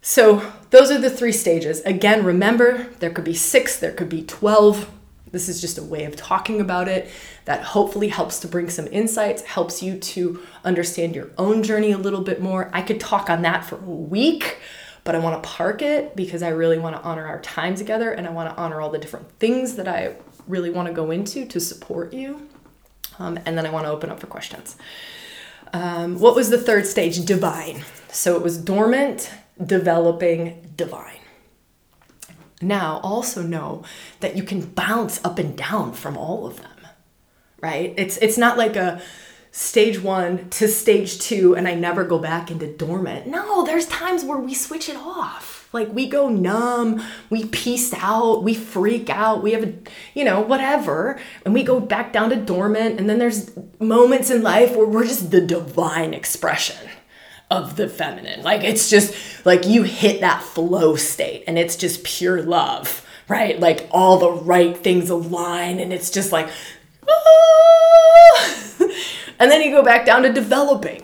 [0.00, 1.80] So those are the three stages.
[1.82, 4.90] Again, remember there could be six, there could be twelve.
[5.30, 7.10] This is just a way of talking about it
[7.44, 11.98] that hopefully helps to bring some insights, helps you to understand your own journey a
[11.98, 12.70] little bit more.
[12.72, 14.58] I could talk on that for a week,
[15.04, 18.10] but I want to park it because I really want to honor our time together
[18.10, 21.10] and I want to honor all the different things that I really want to go
[21.10, 22.48] into to support you.
[23.18, 24.76] Um, and then I want to open up for questions.
[25.72, 27.24] Um, what was the third stage?
[27.24, 27.84] Divine.
[28.10, 29.30] So it was dormant,
[29.64, 31.18] developing, divine.
[32.60, 33.84] Now, also know
[34.20, 36.88] that you can bounce up and down from all of them,
[37.60, 37.94] right?
[37.96, 39.00] It's it's not like a
[39.50, 43.26] stage one to stage two and I never go back into dormant.
[43.26, 45.68] No, there's times where we switch it off.
[45.72, 49.74] Like we go numb, we peace out, we freak out, we have a,
[50.14, 52.98] you know, whatever, and we go back down to dormant.
[52.98, 56.88] And then there's moments in life where we're just the divine expression
[57.50, 58.42] of the feminine.
[58.42, 63.58] Like it's just like you hit that flow state and it's just pure love, right?
[63.58, 66.48] Like all the right things align and it's just like,
[67.08, 68.58] ah!
[69.38, 71.02] and then you go back down to developing.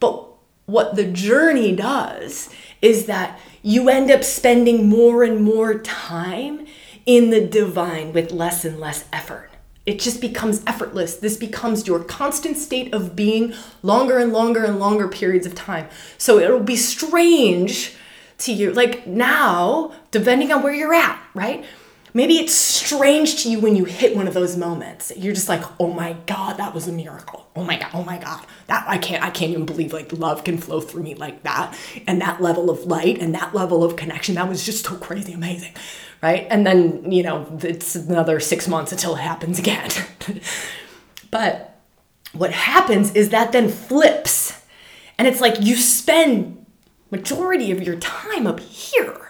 [0.00, 0.28] But
[0.66, 6.66] what the journey does is that you end up spending more and more time
[7.04, 9.47] in the divine with less and less effort
[9.88, 11.14] it just becomes effortless.
[11.14, 15.88] This becomes your constant state of being longer and longer and longer periods of time.
[16.18, 17.96] So it'll be strange
[18.40, 18.70] to you.
[18.70, 21.64] Like now, depending on where you're at, right?
[22.14, 25.12] Maybe it's strange to you when you hit one of those moments.
[25.16, 27.48] You're just like, "Oh my god, that was a miracle.
[27.54, 28.46] Oh my god, oh my god.
[28.66, 31.76] That I can't I can't even believe like love can flow through me like that
[32.06, 34.36] and that level of light and that level of connection.
[34.36, 35.74] That was just so crazy amazing."
[36.22, 36.46] right?
[36.50, 39.90] And then, you know, it's another six months until it happens again.
[41.30, 41.80] but
[42.32, 44.64] what happens is that then flips.
[45.16, 46.66] And it's like you spend
[47.10, 49.27] majority of your time up here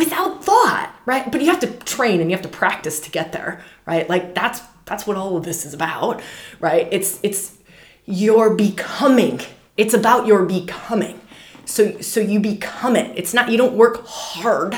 [0.00, 1.30] without thought, right?
[1.30, 4.08] But you have to train and you have to practice to get there, right?
[4.08, 6.22] Like that's that's what all of this is about,
[6.58, 6.88] right?
[6.90, 7.58] It's it's
[8.06, 9.42] your becoming.
[9.76, 11.20] It's about your becoming.
[11.66, 13.12] So so you become it.
[13.14, 14.74] It's not you don't work hard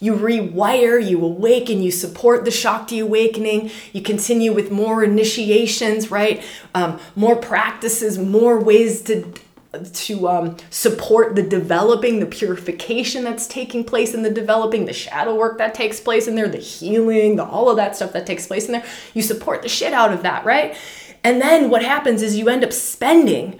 [0.00, 6.44] you rewire, you awaken, you support the Shakti awakening, you continue with more initiations, right?
[6.74, 9.32] Um, more practices, more ways to
[9.78, 15.34] to um, support the developing, the purification that's taking place in the developing, the shadow
[15.34, 18.46] work that takes place in there, the healing, the all of that stuff that takes
[18.46, 18.84] place in there.
[19.14, 20.76] You support the shit out of that, right?
[21.22, 23.58] And then what happens is you end up spending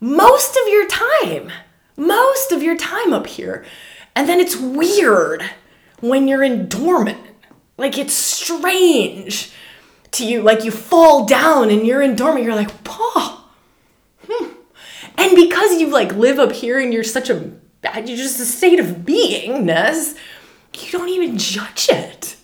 [0.00, 1.50] most of your time,
[1.96, 3.64] most of your time up here.
[4.16, 5.42] And then it's weird
[6.00, 7.20] when you're in dormant.
[7.76, 9.52] Like it's strange
[10.12, 10.42] to you.
[10.42, 12.44] Like you fall down and you're in dormant.
[12.44, 13.43] You're like, Paul,
[15.16, 17.52] because you like live up here and you're such a
[17.94, 20.16] you're just a state of beingness,
[20.78, 22.36] you don't even judge it.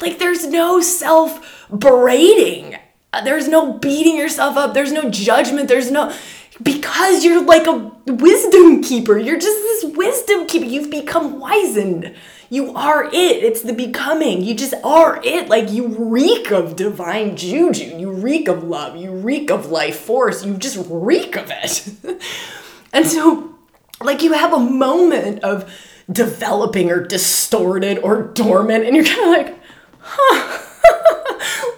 [0.00, 2.76] Like there's no self berating.
[3.12, 4.74] Uh, there's no beating yourself up.
[4.74, 5.68] There's no judgment.
[5.68, 6.14] There's no
[6.62, 9.18] because you're like a wisdom keeper.
[9.18, 10.64] You're just this wisdom keeper.
[10.64, 12.14] You've become wizened.
[12.48, 13.12] You are it.
[13.12, 14.42] It's the becoming.
[14.42, 15.48] You just are it.
[15.48, 17.96] Like you reek of divine juju.
[17.96, 18.96] You reek of love.
[18.96, 20.44] You reek of life force.
[20.44, 21.88] You just reek of it.
[22.92, 23.54] and so,
[24.00, 25.72] like, you have a moment of
[26.10, 29.60] developing or distorted or dormant, and you're kind of like,
[30.00, 30.34] huh,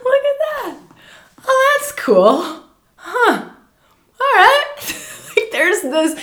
[0.05, 0.79] look at that.
[1.47, 2.62] Oh, that's cool.
[2.97, 3.51] Huh.
[4.21, 4.64] All right.
[5.37, 6.21] like, there's this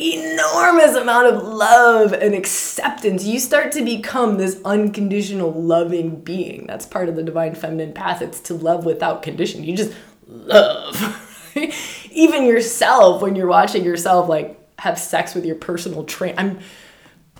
[0.00, 3.24] enormous amount of love and acceptance.
[3.24, 6.66] You start to become this unconditional loving being.
[6.66, 8.22] That's part of the divine feminine path.
[8.22, 9.62] It's to love without condition.
[9.62, 9.92] You just
[10.26, 11.52] love.
[12.12, 16.34] Even yourself when you're watching yourself like have sex with your personal train.
[16.38, 16.58] I'm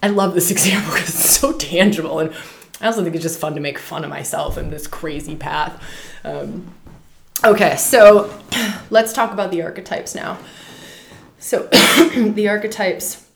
[0.02, 2.34] I love this example because it's so tangible and
[2.80, 5.82] I also think it's just fun to make fun of myself in this crazy path.
[6.24, 6.72] Um,
[7.44, 8.32] okay, so
[8.90, 10.38] let's talk about the archetypes now.
[11.40, 11.62] So,
[12.14, 13.26] the archetypes,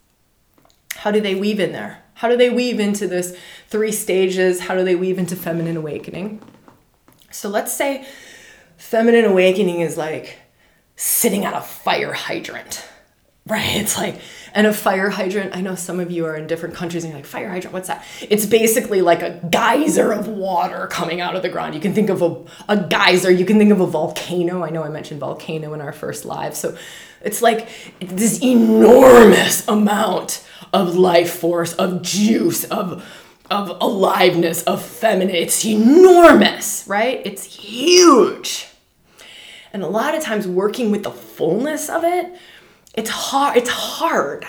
[0.95, 2.03] how do they weave in there?
[2.13, 3.37] How do they weave into this
[3.69, 4.61] three stages?
[4.61, 6.41] How do they weave into feminine awakening?
[7.31, 8.07] So, let's say
[8.77, 10.39] feminine awakening is like
[10.97, 12.87] sitting at a fire hydrant,
[13.47, 13.77] right?
[13.77, 14.21] It's like,
[14.53, 17.19] and a fire hydrant, I know some of you are in different countries and you're
[17.19, 18.05] like, fire hydrant, what's that?
[18.21, 21.75] It's basically like a geyser of water coming out of the ground.
[21.75, 24.63] You can think of a, a geyser, you can think of a volcano.
[24.63, 26.55] I know I mentioned volcano in our first live.
[26.55, 26.77] So
[27.25, 27.69] it's like
[28.01, 33.05] this enormous amount of life force, of juice, of
[33.51, 35.35] of aliveness, of feminine.
[35.35, 37.21] It's enormous, right?
[37.25, 38.69] It's huge.
[39.73, 42.33] And a lot of times working with the fullness of it,
[42.95, 43.57] it's hard.
[43.57, 44.47] It's hard.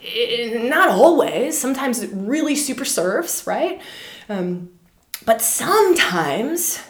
[0.00, 1.58] It, not always.
[1.58, 3.80] Sometimes it really super serves, right?
[4.28, 4.70] Um,
[5.24, 6.80] but sometimes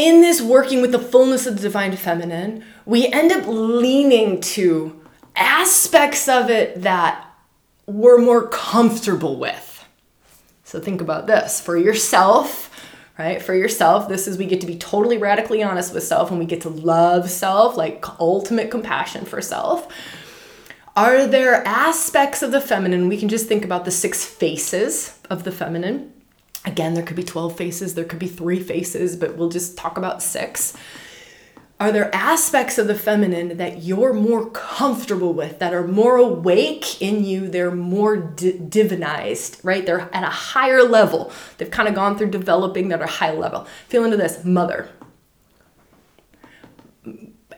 [0.00, 4.98] in this working with the fullness of the divine feminine, we end up leaning to
[5.36, 7.26] aspects of it that
[7.86, 9.84] we're more comfortable with.
[10.64, 12.70] So think about this for yourself,
[13.18, 13.42] right?
[13.42, 16.46] For yourself, this is we get to be totally radically honest with self and we
[16.46, 19.88] get to love self, like ultimate compassion for self.
[20.96, 23.08] Are there aspects of the feminine?
[23.08, 26.12] We can just think about the six faces of the feminine
[26.64, 29.96] Again, there could be 12 faces, there could be three faces, but we'll just talk
[29.96, 30.76] about six.
[31.78, 37.00] Are there aspects of the feminine that you're more comfortable with, that are more awake
[37.00, 37.48] in you?
[37.48, 39.86] They're more di- divinized, right?
[39.86, 41.32] They're at a higher level.
[41.56, 43.66] They've kind of gone through developing that are high level.
[43.88, 44.90] Feel into this mother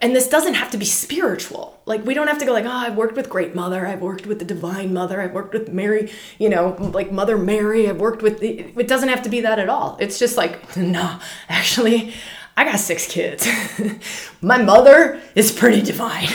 [0.02, 1.80] and this doesn't have to be spiritual.
[1.86, 4.24] Like we don't have to go like oh i've worked with great mother i've worked
[4.24, 8.22] with the divine mother i've worked with mary you know like mother mary i've worked
[8.22, 9.96] with the, it doesn't have to be that at all.
[10.00, 12.14] It's just like no actually
[12.62, 13.48] I got six kids.
[14.40, 16.28] my mother is pretty divine.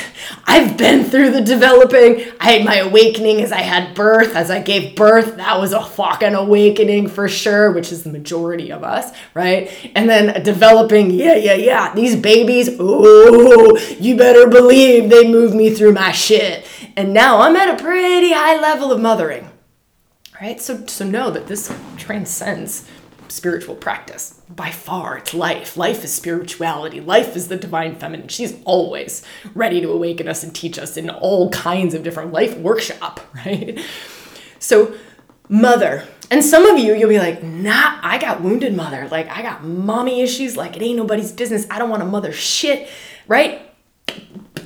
[0.43, 2.25] I've been through the developing.
[2.41, 5.38] I had my awakening as I had birth, as I gave birth.
[5.38, 9.71] That was a fucking awakening for sure, which is the majority of us, right?
[9.95, 11.95] And then developing, yeah, yeah, yeah.
[11.95, 16.67] These babies, oh, you better believe they moved me through my shit.
[16.97, 19.49] And now I'm at a pretty high level of mothering,
[20.41, 20.59] right?
[20.59, 22.86] So, so know that this transcends
[23.30, 24.41] spiritual practice.
[24.49, 25.78] By far, it's life.
[25.78, 27.01] Life is spirituality.
[27.01, 28.28] Life is the divine feminine.
[28.28, 29.23] She's always
[29.53, 33.80] ready to awaken us and teach us in all kinds of different life workshop, right?
[34.59, 34.95] So,
[35.49, 36.07] mother.
[36.30, 39.07] And some of you, you'll be like, nah, I got wounded mother.
[39.09, 40.57] Like, I got mommy issues.
[40.57, 41.67] Like, it ain't nobody's business.
[41.69, 42.89] I don't want a mother shit,
[43.28, 43.61] right?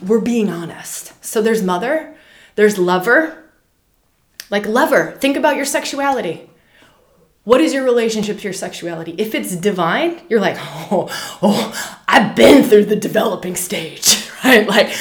[0.06, 1.24] We're being honest.
[1.24, 2.16] So, there's mother,
[2.56, 3.38] there's lover.
[4.50, 6.50] Like, lover, think about your sexuality
[7.44, 9.16] what is your relationship to your sexuality?
[9.18, 11.08] If it's divine, you're like, oh,
[11.42, 14.68] oh, I've been through the developing stage, right?
[14.68, 14.94] Like,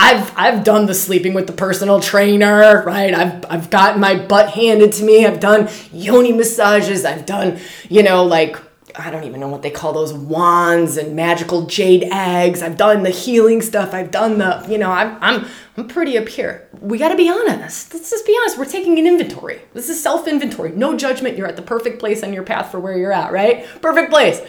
[0.00, 3.12] I've I've done the sleeping with the personal trainer, right?
[3.12, 5.26] I've I've gotten my butt handed to me.
[5.26, 7.04] I've done yoni massages.
[7.04, 8.56] I've done, you know, like
[8.96, 12.62] I don't even know what they call those wands and magical jade eggs.
[12.62, 13.94] I've done the healing stuff.
[13.94, 16.68] I've done the, you know, I'm I'm I'm pretty up here.
[16.80, 17.92] We got to be honest.
[17.92, 18.58] Let's just be honest.
[18.58, 19.60] We're taking an inventory.
[19.74, 20.72] This is self inventory.
[20.72, 21.36] No judgment.
[21.36, 23.66] You're at the perfect place on your path for where you're at, right?
[23.80, 24.40] Perfect place.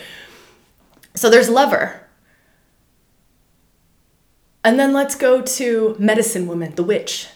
[1.15, 2.07] So there's lover.
[4.63, 7.27] And then let's go to medicine woman, the witch.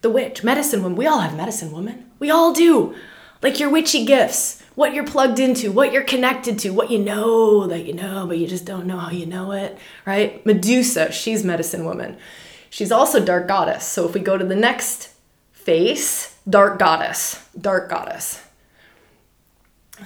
[0.00, 0.96] The witch, medicine woman.
[0.96, 2.10] We all have medicine woman.
[2.18, 2.94] We all do.
[3.42, 7.66] Like your witchy gifts, what you're plugged into, what you're connected to, what you know
[7.66, 10.44] that you know, but you just don't know how you know it, right?
[10.46, 12.16] Medusa, she's medicine woman
[12.70, 13.84] She's also dark goddess.
[13.84, 15.12] So if we go to the next
[15.52, 18.42] face, dark goddess, dark goddess.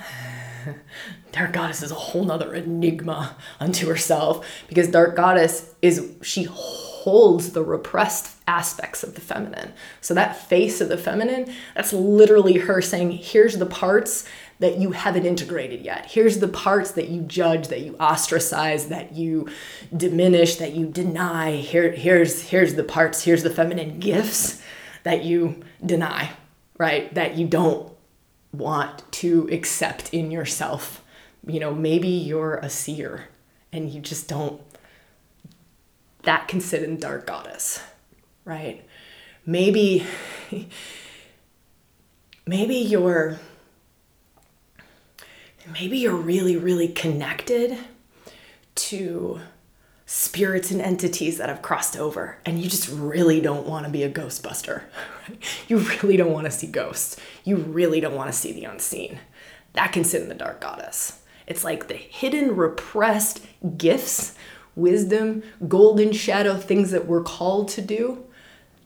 [1.31, 7.51] Dark goddess is a whole nother enigma unto herself because dark goddess is she holds
[7.51, 9.72] the repressed aspects of the feminine.
[10.01, 14.26] So that face of the feminine, that's literally her saying, here's the parts
[14.59, 16.07] that you haven't integrated yet.
[16.07, 19.49] Here's the parts that you judge, that you ostracize, that you
[19.97, 21.57] diminish, that you deny.
[21.57, 24.62] Here, here's here's the parts, here's the feminine gifts
[25.03, 26.30] that you deny,
[26.78, 27.12] right?
[27.14, 27.92] That you don't
[28.53, 31.03] want to accept in yourself.
[31.47, 33.28] You know, maybe you're a seer
[33.72, 34.61] and you just don't
[36.22, 37.80] that can sit in dark goddess,
[38.45, 38.84] right?
[39.47, 40.07] Maybe
[42.47, 43.38] maybe you're
[45.72, 47.78] maybe you're really, really connected
[48.74, 49.40] to
[50.07, 54.03] spirits and entities that have crossed over, and you just really don't want to be
[54.03, 54.82] a ghostbuster.
[55.68, 57.16] You really don't want to see ghosts.
[57.45, 59.18] You really don't want to see the unseen.
[59.72, 61.22] That can sit in the dark goddess.
[61.47, 63.40] It's like the hidden, repressed
[63.78, 64.34] gifts,
[64.76, 68.24] wisdom, golden shadow, things that we're called to do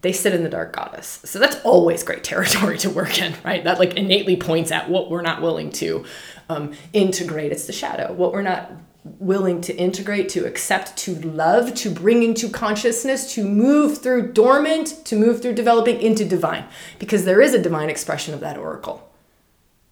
[0.01, 1.21] they sit in the dark goddess.
[1.25, 3.65] So that's always great territory to work in, right?
[3.65, 6.05] That like innately points at what we're not willing to
[6.49, 7.53] um, integrate.
[7.53, 8.13] It's the shadow.
[8.13, 8.71] What we're not
[9.19, 15.05] willing to integrate, to accept, to love, to bring into consciousness, to move through dormant,
[15.07, 16.65] to move through developing into divine.
[16.99, 19.11] Because there is a divine expression of that oracle,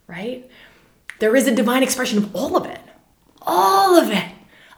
[0.06, 0.48] right?
[1.18, 2.80] There is a divine expression of all of it.
[3.42, 4.32] All of it.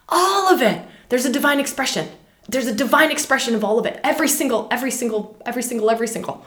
[0.08, 0.86] All of it.
[1.08, 2.08] There's a divine expression
[2.48, 4.00] there's a divine expression of all of it.
[4.02, 6.44] Every single, every single, every single, every single.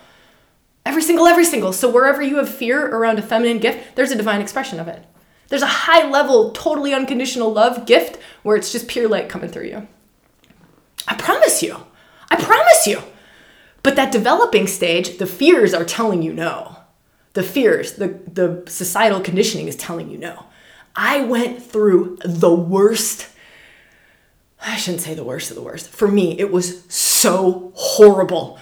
[0.83, 1.73] Every single, every single.
[1.73, 5.05] So wherever you have fear around a feminine gift, there's a divine expression of it.
[5.49, 9.65] There's a high level, totally unconditional love gift where it's just pure light coming through
[9.65, 9.87] you.
[11.07, 11.77] I promise you.
[12.31, 13.03] I promise you.
[13.83, 16.77] But that developing stage, the fears are telling you no.
[17.33, 20.45] The fears, the, the societal conditioning is telling you no.
[20.95, 23.27] I went through the worst
[24.61, 25.89] I shouldn't say the worst of the worst.
[25.89, 28.59] For me, it was so horrible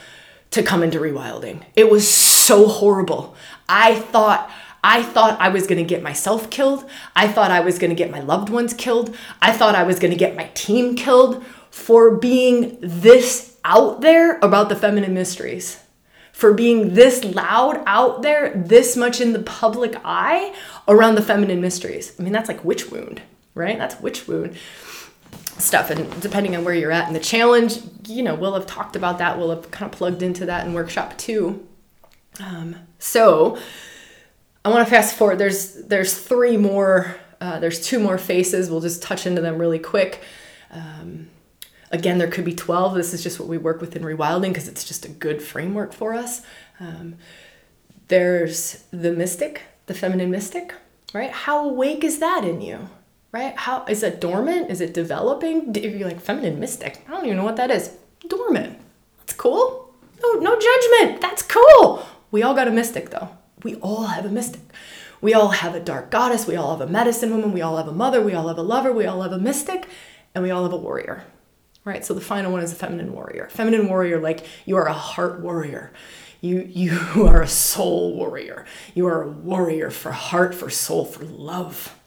[0.51, 1.63] to come into rewilding.
[1.75, 3.35] It was so horrible.
[3.67, 4.49] I thought
[4.81, 6.89] I thought I was going to get myself killed.
[7.13, 9.13] I thought I was going to get my loved ones killed.
[9.41, 14.39] I thought I was going to get my team killed for being this out there
[14.39, 15.79] about the feminine mysteries.
[16.31, 20.55] For being this loud out there, this much in the public eye
[20.87, 22.13] around the feminine mysteries.
[22.17, 23.21] I mean, that's like witch wound,
[23.55, 23.77] right?
[23.77, 24.55] That's witch wound
[25.61, 28.95] stuff and depending on where you're at in the challenge you know we'll have talked
[28.95, 31.67] about that we'll have kind of plugged into that in workshop two
[32.39, 33.57] um, so
[34.63, 38.81] i want to fast forward there's there's three more uh, there's two more faces we'll
[38.81, 40.21] just touch into them really quick.
[40.71, 41.29] Um,
[41.91, 44.67] again there could be 12 this is just what we work with in rewilding because
[44.67, 46.41] it's just a good framework for us.
[46.79, 47.15] Um,
[48.07, 50.73] there's the mystic the feminine mystic
[51.13, 51.31] right?
[51.31, 52.89] How awake is that in you
[53.31, 53.55] right?
[53.57, 54.69] How is it dormant?
[54.69, 55.73] Is it developing?
[55.75, 57.95] You're like feminine mystic, I don't even know what that is.
[58.27, 58.79] Dormant.
[59.19, 59.93] That's cool.
[60.21, 61.21] No, no judgment.
[61.21, 62.05] That's cool.
[62.31, 63.29] We all got a mystic though.
[63.63, 64.61] We all have a mystic.
[65.21, 66.47] We all have a dark goddess.
[66.47, 67.51] We all have a medicine woman.
[67.51, 68.21] We all have a mother.
[68.21, 68.93] We all have a lover.
[68.93, 69.87] We all have a mystic,
[70.33, 71.23] and we all have a warrior.
[71.83, 72.05] Right.
[72.05, 73.49] So the final one is a feminine warrior.
[73.51, 75.91] Feminine warrior, like you are a heart warrior.
[76.41, 78.65] You you are a soul warrior.
[78.95, 81.98] You are a warrior for heart, for soul, for love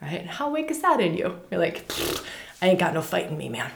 [0.00, 0.26] right?
[0.26, 1.40] How weak is that in you?
[1.50, 1.90] You're like,
[2.60, 3.70] I ain't got no fight in me, man.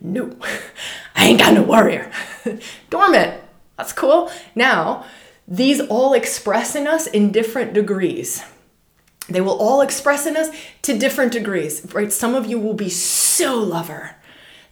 [0.00, 0.36] No,
[1.16, 2.10] I ain't got no warrior.
[2.90, 3.42] Dormant.
[3.76, 4.30] That's cool.
[4.54, 5.04] Now,
[5.46, 8.44] these all express in us in different degrees.
[9.28, 10.48] They will all express in us
[10.82, 12.12] to different degrees, right?
[12.12, 14.16] Some of you will be so lover.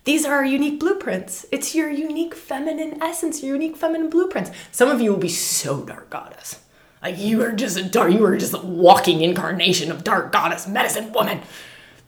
[0.04, 1.46] These are our unique blueprints.
[1.50, 4.50] It's your unique feminine essence, your unique feminine blueprints.
[4.70, 6.60] Some of you will be so dark goddess.
[7.06, 10.66] Like you are just a dark, you are just a walking incarnation of dark goddess,
[10.66, 11.40] medicine woman.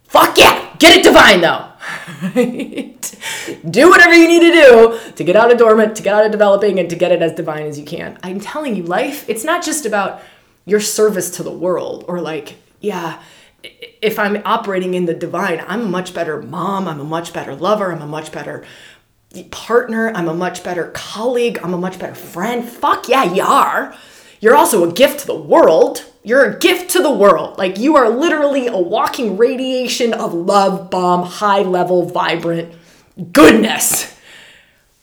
[0.09, 0.75] Fuck yeah!
[0.81, 1.71] Get it divine though.
[3.71, 6.33] do whatever you need to do to get out of dormant, to get out of
[6.33, 8.19] developing, and to get it as divine as you can.
[8.25, 10.21] I'm telling you, life, it's not just about
[10.67, 13.23] your service to the world or like, yeah,
[14.03, 17.55] if I'm operating in the divine, I'm a much better mom, I'm a much better
[17.55, 18.67] lover, I'm a much better
[19.53, 22.69] partner, I'm a much better colleague, I'm a much better friend.
[22.69, 23.95] Fuck yeah, you are.
[24.41, 26.05] You're also a gift to the world.
[26.23, 27.59] You're a gift to the world.
[27.59, 32.75] Like you are literally a walking radiation of love bomb, high level, vibrant
[33.33, 34.17] goodness.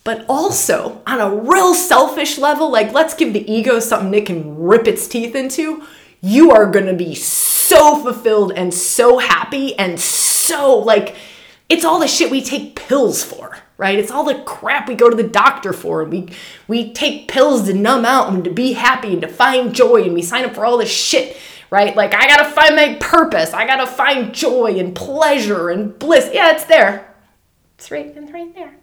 [0.04, 4.58] But also on a real selfish level, like let's give the ego something it can
[4.60, 5.84] rip its teeth into.
[6.22, 11.16] You are gonna be so fulfilled and so happy and so like
[11.68, 13.98] It's all the shit we take pills for, right?
[13.98, 16.04] It's all the crap we go to the doctor for.
[16.04, 16.30] And we
[16.68, 20.14] we take pills to numb out and to be happy and to find joy and
[20.14, 21.38] we sign up for all this shit,
[21.72, 21.96] right?
[21.96, 23.54] Like I gotta find my purpose.
[23.54, 26.30] I gotta find joy and pleasure and bliss.
[26.32, 27.12] Yeah, it's there.
[27.78, 28.76] It's right, it's right there.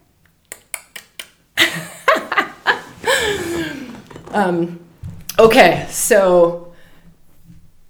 [4.33, 4.79] um,
[5.39, 6.73] okay, so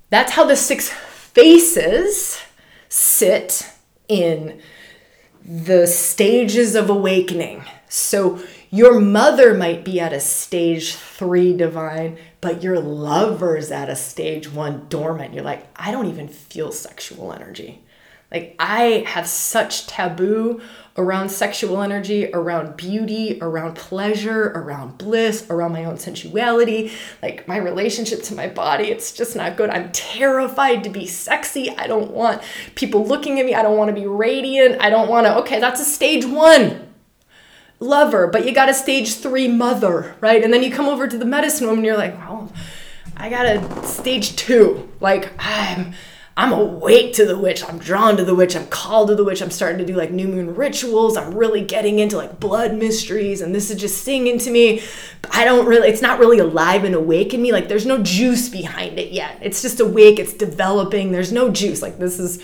[0.09, 2.41] that's how the six faces
[2.89, 3.69] sit
[4.07, 4.61] in
[5.45, 7.63] the stages of awakening.
[7.89, 13.95] So your mother might be at a stage three divine, but your lover's at a
[13.95, 15.33] stage one dormant.
[15.33, 17.82] You're like, I don't even feel sexual energy.
[18.33, 20.59] Like, I have such taboo
[20.97, 27.57] around sexual energy, around beauty, around pleasure, around bliss, around my own sensuality, like my
[27.57, 28.85] relationship to my body.
[28.85, 29.69] It's just not good.
[29.69, 31.69] I'm terrified to be sexy.
[31.77, 32.41] I don't want
[32.75, 33.55] people looking at me.
[33.55, 34.81] I don't want to be radiant.
[34.81, 36.89] I don't want to, okay, that's a stage one
[37.79, 40.43] lover, but you got a stage three mother, right?
[40.43, 42.51] And then you come over to the medicine woman, you're like, well,
[43.17, 44.89] I got a stage two.
[44.99, 45.93] Like, I'm
[46.35, 47.63] I'm awake to the witch.
[47.63, 48.55] I'm drawn to the witch.
[48.55, 49.41] I'm called to the witch.
[49.41, 51.15] I'm starting to do like new moon rituals.
[51.15, 54.81] I'm really getting into like blood mysteries, and this is just singing to me.
[55.21, 57.51] But I don't really, it's not really alive and awake in me.
[57.51, 59.37] Like there's no juice behind it yet.
[59.41, 60.17] It's just awake.
[60.17, 61.11] It's developing.
[61.11, 61.83] There's no juice.
[61.83, 62.43] Like this is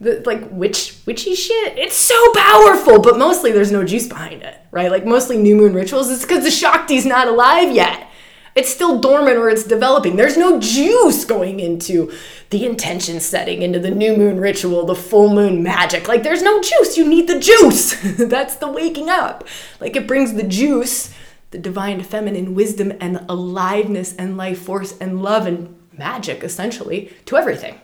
[0.00, 1.76] the like witch witchy shit.
[1.76, 4.90] It's so powerful, but mostly there's no juice behind it, right?
[4.90, 6.10] Like mostly new moon rituals.
[6.10, 8.10] It's because the Shakti's not alive yet.
[8.56, 10.16] It's still dormant or it's developing.
[10.16, 12.10] There's no juice going into
[12.48, 16.08] the intention setting, into the new moon ritual, the full moon magic.
[16.08, 16.96] Like, there's no juice.
[16.96, 18.00] You need the juice.
[18.16, 19.46] That's the waking up.
[19.78, 21.14] Like, it brings the juice,
[21.50, 27.36] the divine feminine wisdom and aliveness and life force and love and magic, essentially, to
[27.36, 27.78] everything.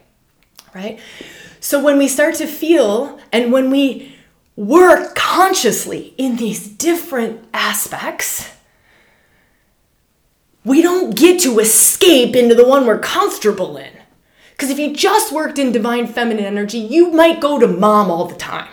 [0.75, 0.99] Right?
[1.61, 4.17] So, when we start to feel and when we
[4.57, 8.51] work consciously in these different aspects,
[10.65, 13.93] we don't get to escape into the one we're comfortable in.
[14.53, 18.27] Because if you just worked in divine feminine energy, you might go to mom all
[18.27, 18.69] the time.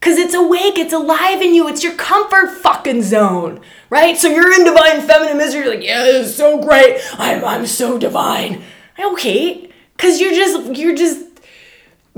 [0.00, 3.60] Because it's awake, it's alive in you, it's your comfort fucking zone,
[3.90, 4.16] right?
[4.16, 7.98] So you're in divine feminine misery, you're like, yeah, it's so great, I'm, I'm so
[7.98, 8.62] divine.
[8.98, 11.26] Okay, because you're just, you're just,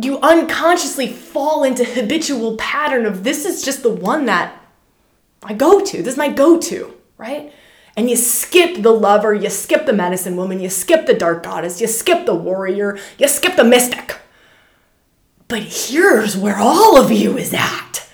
[0.00, 4.64] you unconsciously fall into habitual pattern of this is just the one that
[5.42, 7.52] I go to, this is my go to, right?
[7.96, 11.80] And you skip the lover, you skip the medicine woman, you skip the dark goddess,
[11.80, 14.18] you skip the warrior, you skip the mystic.
[15.48, 18.08] But here's where all of you is at.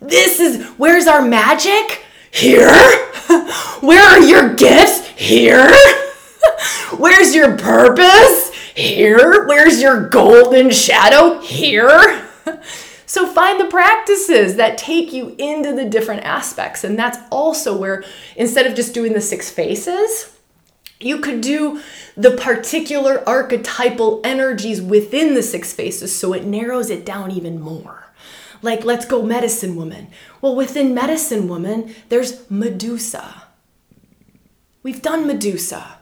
[0.00, 2.04] This is where's our magic?
[2.30, 2.68] Here.
[3.80, 5.06] Where are your gifts?
[5.08, 5.70] Here.
[6.96, 8.52] Where's your purpose?
[8.74, 9.46] Here.
[9.46, 11.40] Where's your golden shadow?
[11.40, 12.26] Here.
[13.12, 16.82] So find the practices that take you into the different aspects.
[16.82, 18.04] And that's also where,
[18.36, 20.34] instead of just doing the six faces,
[20.98, 21.82] you could do
[22.16, 28.06] the particular archetypal energies within the six faces so it narrows it down even more.
[28.62, 30.08] Like, let's go medicine woman.
[30.40, 33.42] Well, within medicine woman, there's Medusa.
[34.82, 35.98] We've done Medusa.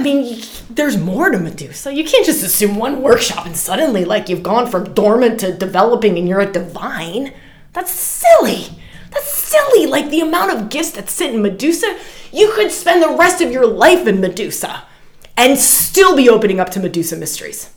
[0.00, 0.40] I mean,
[0.70, 1.94] there's more to Medusa.
[1.94, 6.16] You can't just assume one workshop and suddenly, like, you've gone from dormant to developing
[6.16, 7.34] and you're a divine.
[7.74, 8.68] That's silly.
[9.10, 9.84] That's silly.
[9.84, 11.98] Like, the amount of gifts that sit in Medusa,
[12.32, 14.84] you could spend the rest of your life in Medusa
[15.36, 17.68] and still be opening up to Medusa mysteries.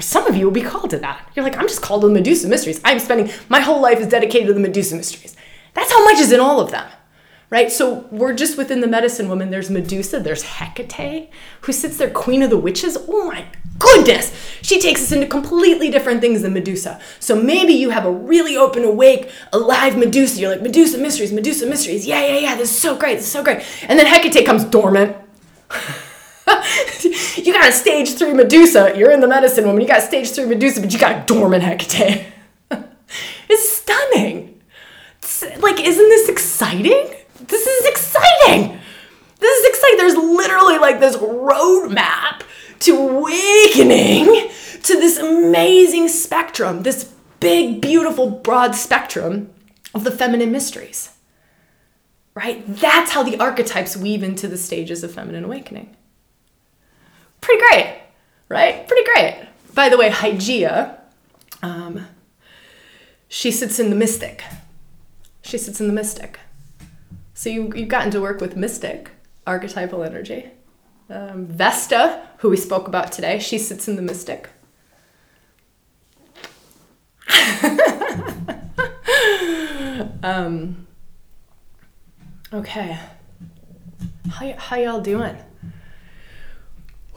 [0.00, 1.30] Some of you will be called to that.
[1.36, 2.80] You're like, I'm just called to the Medusa mysteries.
[2.84, 5.36] I'm spending my whole life is dedicated to the Medusa mysteries.
[5.74, 6.90] That's how much is in all of them
[7.50, 7.70] right?
[7.70, 9.50] So we're just within the medicine woman.
[9.50, 11.28] There's Medusa, there's Hecate,
[11.62, 12.96] who sits there, queen of the witches.
[13.08, 13.44] Oh my
[13.78, 14.32] goodness!
[14.62, 17.00] She takes us into completely different things than Medusa.
[17.18, 20.40] So maybe you have a really open, awake, alive Medusa.
[20.40, 22.06] You're like, Medusa mysteries, Medusa mysteries.
[22.06, 23.64] Yeah, yeah, yeah, this is so great, this is so great.
[23.88, 25.16] And then Hecate comes dormant.
[27.36, 28.94] you got a stage three Medusa.
[28.96, 29.82] You're in the medicine woman.
[29.82, 32.26] You got stage three Medusa, but you got a dormant Hecate.
[33.48, 34.60] it's stunning.
[35.18, 37.14] It's, like, isn't this exciting?
[37.46, 38.78] This is exciting.
[39.38, 39.98] This is exciting.
[39.98, 42.42] There's literally like this roadmap
[42.80, 44.50] to awakening
[44.82, 49.50] to this amazing spectrum, this big, beautiful, broad spectrum
[49.94, 51.10] of the feminine mysteries.
[52.34, 52.64] Right?
[52.66, 55.96] That's how the archetypes weave into the stages of feminine awakening.
[57.40, 58.00] Pretty great,
[58.48, 58.86] right?
[58.86, 59.48] Pretty great.
[59.74, 60.98] By the way, Hygeia,
[61.62, 62.06] um,
[63.28, 64.44] she sits in the mystic.
[65.42, 66.38] She sits in the mystic.
[67.40, 69.12] So you, you've gotten to work with Mystic,
[69.46, 70.50] archetypal energy.
[71.08, 74.50] Um, Vesta, who we spoke about today, she sits in the Mystic.
[80.22, 80.86] um,
[82.52, 82.98] okay.
[84.32, 85.38] How, how y'all doing?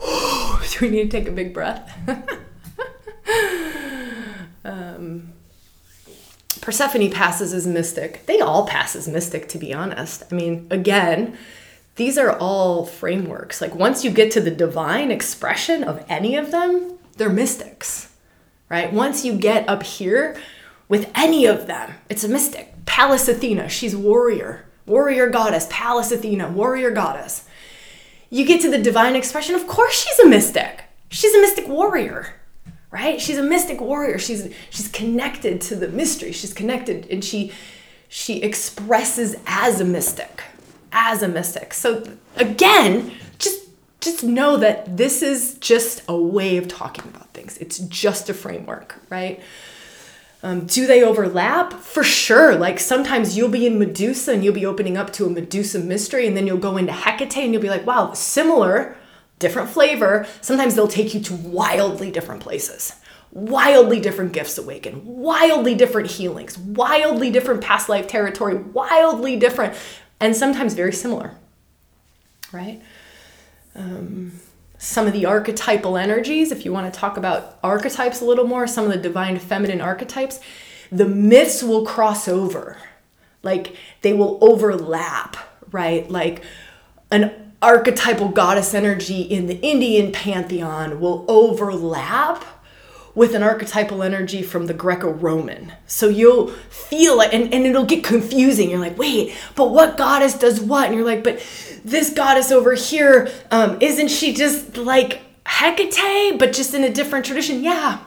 [0.00, 1.92] Do we need to take a big breath?
[4.64, 5.33] um,
[6.64, 8.24] Persephone passes as mystic.
[8.24, 10.22] They all pass as mystic, to be honest.
[10.32, 11.36] I mean, again,
[11.96, 13.60] these are all frameworks.
[13.60, 18.16] Like, once you get to the divine expression of any of them, they're mystics,
[18.70, 18.90] right?
[18.90, 20.40] Once you get up here
[20.88, 22.72] with any of them, it's a mystic.
[22.86, 27.46] Pallas Athena, she's warrior, warrior goddess, Pallas Athena, warrior goddess.
[28.30, 30.84] You get to the divine expression, of course she's a mystic.
[31.10, 32.36] She's a mystic warrior
[32.94, 33.20] right?
[33.20, 34.18] She's a mystic warrior.
[34.18, 36.30] She's she's connected to the mystery.
[36.30, 37.50] She's connected and she
[38.08, 40.44] she expresses as a mystic,
[40.92, 41.74] as a mystic.
[41.74, 42.04] So
[42.36, 43.68] again, just
[44.00, 47.58] just know that this is just a way of talking about things.
[47.58, 49.40] It's just a framework, right?
[50.44, 51.72] Um, do they overlap?
[51.72, 52.54] For sure.
[52.54, 56.28] Like sometimes you'll be in Medusa and you'll be opening up to a Medusa mystery,
[56.28, 58.96] and then you'll go into Hecate and you'll be like, wow, similar,
[59.38, 62.94] different flavor, sometimes they'll take you to wildly different places.
[63.32, 69.74] Wildly different gifts awaken, wildly different healings, wildly different past life territory, wildly different,
[70.20, 71.34] and sometimes very similar,
[72.52, 72.80] right?
[73.74, 74.40] Um,
[74.78, 78.66] some of the archetypal energies, if you want to talk about archetypes a little more,
[78.68, 80.38] some of the divine feminine archetypes,
[80.92, 82.76] the myths will cross over.
[83.42, 85.36] Like they will overlap,
[85.72, 86.08] right?
[86.08, 86.42] Like
[87.10, 92.44] an archetypal goddess energy in the Indian pantheon will overlap
[93.14, 95.72] with an archetypal energy from the Greco Roman.
[95.86, 98.68] So you'll feel it and, and it'll get confusing.
[98.68, 100.88] You're like, wait, but what goddess does what?
[100.88, 101.40] And you're like, but
[101.84, 107.24] this goddess over here, um, isn't she just like Hecate, but just in a different
[107.24, 107.64] tradition?
[107.64, 108.00] Yeah.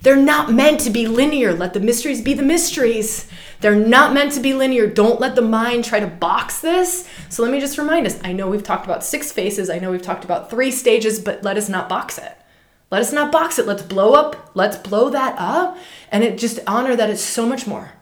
[0.00, 1.52] They're not meant to be linear.
[1.52, 3.28] Let the mysteries be the mysteries.
[3.60, 4.86] They're not meant to be linear.
[4.86, 7.08] Don't let the mind try to box this.
[7.28, 9.90] So let me just remind us I know we've talked about six faces, I know
[9.90, 12.36] we've talked about three stages, but let us not box it.
[12.90, 13.66] Let us not box it.
[13.66, 14.52] Let's blow up.
[14.54, 15.76] Let's blow that up
[16.10, 17.92] and it just honor that it's so much more.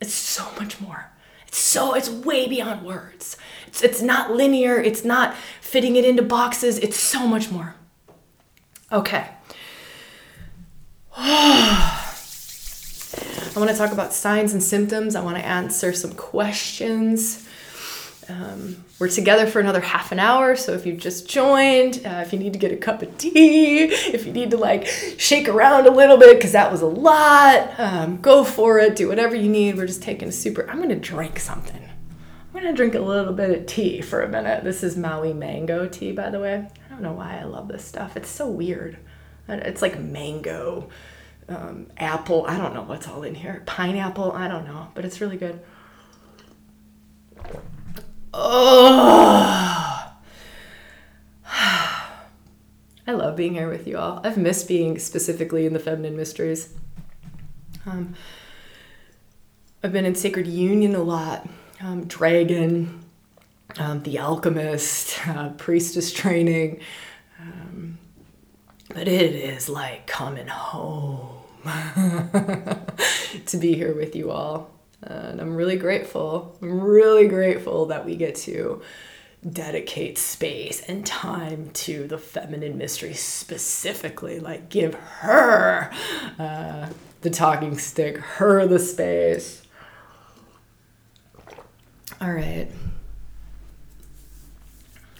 [0.00, 1.10] It's so much more.
[1.46, 3.36] It's so it's way beyond words.
[3.66, 4.76] It's it's not linear.
[4.76, 6.78] It's not fitting it into boxes.
[6.78, 7.76] It's so much more.
[8.92, 9.28] Okay.
[13.56, 15.16] I want to talk about signs and symptoms.
[15.16, 17.48] I want to answer some questions.
[18.28, 22.34] Um, we're together for another half an hour, so if you've just joined, uh, if
[22.34, 24.86] you need to get a cup of tea, if you need to like
[25.16, 28.94] shake around a little bit because that was a lot, um, go for it.
[28.94, 29.78] Do whatever you need.
[29.78, 30.68] We're just taking a super.
[30.68, 31.82] I'm gonna drink something.
[31.82, 34.64] I'm gonna drink a little bit of tea for a minute.
[34.64, 36.56] This is Maui mango tea, by the way.
[36.56, 38.18] I don't know why I love this stuff.
[38.18, 38.98] It's so weird.
[39.48, 40.90] It's like mango
[41.48, 42.44] um, apple.
[42.46, 43.62] I don't know what's all in here.
[43.66, 44.32] Pineapple.
[44.32, 45.60] I don't know, but it's really good.
[48.34, 50.12] Oh.
[53.08, 54.20] I love being here with you all.
[54.24, 56.74] I've missed being specifically in the feminine mysteries.
[57.86, 58.14] Um,
[59.82, 61.48] I've been in Sacred Union a lot.
[61.80, 63.04] Um, Dragon,
[63.78, 66.80] um, The Alchemist, uh, Priestess Training.
[67.40, 67.98] Um,
[68.88, 71.35] but it is like coming home.
[73.46, 74.70] to be here with you all.
[75.02, 76.56] And I'm really grateful.
[76.62, 78.82] I'm really grateful that we get to
[79.48, 84.40] dedicate space and time to the feminine mystery specifically.
[84.40, 85.92] Like, give her
[86.38, 86.88] uh,
[87.20, 89.62] the talking stick, her the space.
[92.20, 92.68] All right.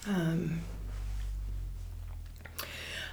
[0.08, 0.60] Um,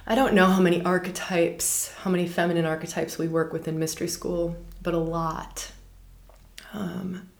[0.06, 4.08] I don't know how many archetypes, how many feminine archetypes we work with in mystery
[4.08, 5.70] school, but a lot.
[6.74, 7.30] Um,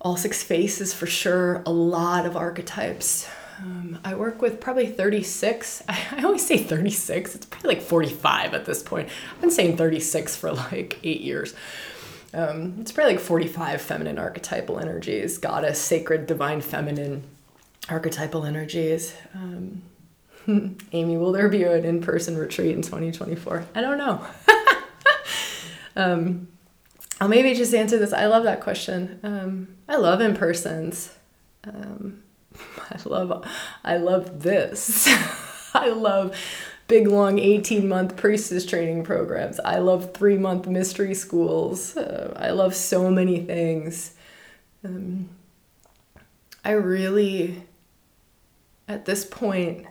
[0.00, 3.26] all six faces for sure, a lot of archetypes.
[3.58, 5.82] Um, I work with probably 36.
[5.88, 9.08] I, I always say 36, it's probably like 45 at this point.
[9.34, 11.54] I've been saying 36 for like eight years.
[12.34, 17.22] Um, it's probably like 45 feminine archetypal energies, goddess, sacred, divine feminine
[17.88, 19.14] archetypal energies.
[19.34, 19.80] Um,
[20.92, 23.66] Amy, will there be an in person retreat in 2024?
[23.74, 24.24] I don't know.
[25.96, 26.48] um,
[27.20, 28.12] I'll maybe just answer this.
[28.12, 29.18] I love that question.
[29.22, 31.14] Um, I love in persons.
[31.64, 32.22] Um,
[32.90, 33.48] I love,
[33.84, 35.08] I love this.
[35.74, 36.36] I love
[36.88, 39.58] big long 18 month priestess training programs.
[39.60, 41.96] I love three month mystery schools.
[41.96, 44.14] Uh, I love so many things.
[44.84, 45.28] Um,
[46.64, 47.64] I really,
[48.86, 49.86] at this point,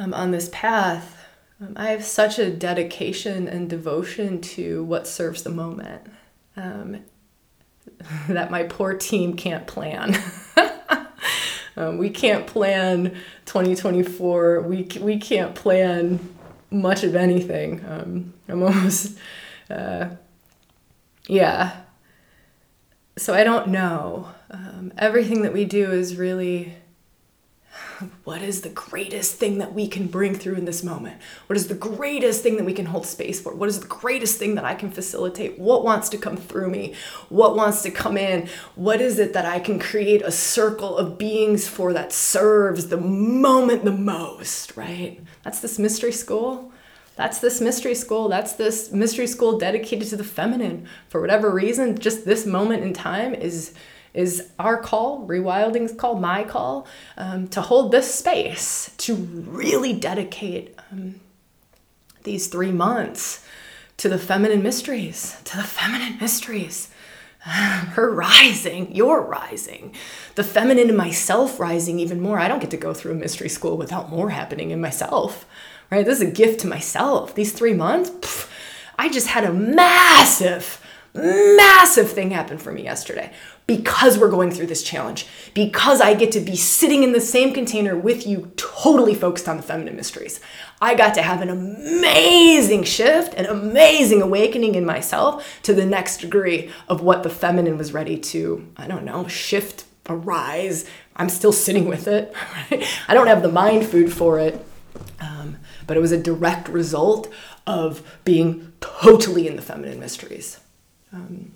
[0.00, 1.26] um, on this path,
[1.60, 6.02] um, I have such a dedication and devotion to what serves the moment.
[6.56, 7.00] Um,
[8.28, 10.16] that my poor team can't plan.
[11.76, 14.62] um, we can't plan 2024.
[14.62, 16.34] We, we can't plan
[16.70, 17.84] much of anything.
[17.86, 19.18] Um, I'm almost,
[19.68, 20.08] uh,
[21.28, 21.82] yeah.
[23.18, 24.30] So I don't know.
[24.50, 26.74] Um, everything that we do is really
[28.24, 31.20] what is the greatest thing that we can bring through in this moment?
[31.46, 33.54] What is the greatest thing that we can hold space for?
[33.54, 35.58] What is the greatest thing that I can facilitate?
[35.58, 36.94] What wants to come through me?
[37.28, 38.48] What wants to come in?
[38.74, 42.96] What is it that I can create a circle of beings for that serves the
[42.96, 45.20] moment the most, right?
[45.42, 46.72] That's this mystery school.
[47.16, 48.28] That's this mystery school.
[48.28, 50.86] That's this mystery school dedicated to the feminine.
[51.08, 53.74] For whatever reason, just this moment in time is
[54.14, 56.86] is our call, Rewilding's call, my call,
[57.16, 61.20] um, to hold this space, to really dedicate um,
[62.24, 63.44] these three months
[63.96, 66.88] to the feminine mysteries, to the feminine mysteries.
[67.40, 69.94] Her rising, your rising,
[70.34, 72.38] the feminine in myself rising even more.
[72.38, 75.46] I don't get to go through a mystery school without more happening in myself,
[75.90, 76.04] right?
[76.04, 77.34] This is a gift to myself.
[77.34, 78.50] These three months, pff,
[78.98, 80.84] I just had a massive,
[81.14, 83.32] massive thing happen for me yesterday
[83.70, 87.54] because we're going through this challenge, because I get to be sitting in the same
[87.54, 90.40] container with you, totally focused on the feminine mysteries.
[90.80, 96.16] I got to have an amazing shift, an amazing awakening in myself to the next
[96.16, 100.84] degree of what the feminine was ready to, I don't know, shift, arise.
[101.14, 102.34] I'm still sitting with it.
[103.06, 104.66] I don't have the mind food for it.
[105.20, 107.32] Um, but it was a direct result
[107.68, 110.58] of being totally in the feminine mysteries.
[111.12, 111.52] Um,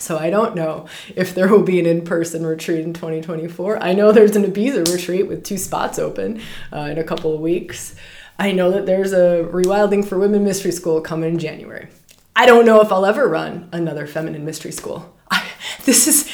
[0.00, 3.82] so I don't know if there will be an in-person retreat in 2024.
[3.82, 6.40] I know there's an Ibiza retreat with two spots open
[6.72, 7.94] uh, in a couple of weeks.
[8.38, 11.88] I know that there's a Rewilding for Women Mystery School coming in January.
[12.34, 15.14] I don't know if I'll ever run another feminine mystery school.
[15.30, 15.46] I,
[15.84, 16.30] this is,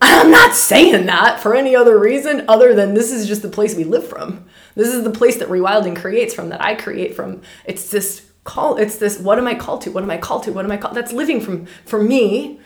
[0.00, 3.74] I'm not saying that for any other reason other than this is just the place
[3.74, 4.46] we live from.
[4.76, 7.42] This is the place that Rewilding creates from, that I create from.
[7.64, 9.90] It's this call, it's this, what am I called to?
[9.90, 10.52] What am I called to?
[10.52, 10.94] What am I called?
[10.94, 12.60] That's living from, for me,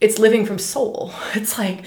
[0.00, 1.12] it's living from soul.
[1.34, 1.84] It's like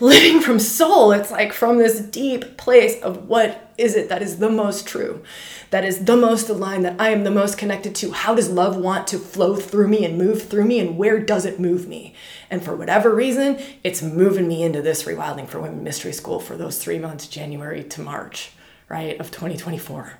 [0.00, 1.12] living from soul.
[1.12, 5.22] It's like from this deep place of what is it that is the most true,
[5.70, 8.12] that is the most aligned, that I am the most connected to.
[8.12, 11.44] How does love want to flow through me and move through me, and where does
[11.44, 12.14] it move me?
[12.50, 16.56] And for whatever reason, it's moving me into this Rewilding for Women Mystery School for
[16.56, 18.52] those three months, January to March,
[18.88, 20.18] right, of 2024.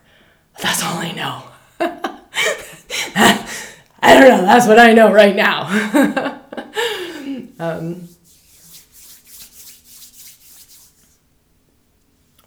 [0.62, 1.42] That's all I know.
[4.02, 4.42] I don't know.
[4.42, 6.36] That's what I know right now.
[7.60, 8.08] Um,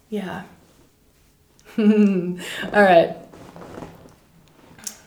[0.08, 0.42] yeah.
[1.78, 1.84] All
[2.72, 3.16] right.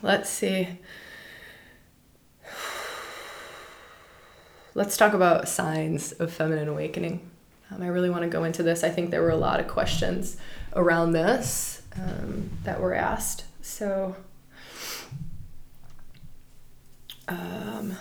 [0.01, 0.69] Let's see.
[4.73, 7.29] Let's talk about signs of feminine awakening.
[7.69, 8.85] Um, I really want to go into this.
[8.85, 10.37] I think there were a lot of questions
[10.73, 13.43] around this um, that were asked.
[13.61, 14.15] So,
[17.27, 17.97] um,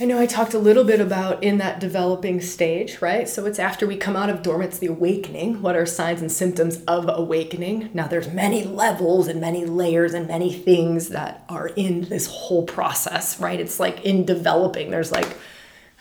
[0.00, 3.28] I know I talked a little bit about in that developing stage, right?
[3.28, 5.62] So it's after we come out of dormant, the awakening.
[5.62, 7.90] What are signs and symptoms of awakening?
[7.94, 12.64] Now there's many levels and many layers and many things that are in this whole
[12.64, 13.60] process, right?
[13.60, 14.90] It's like in developing.
[14.90, 15.36] There's like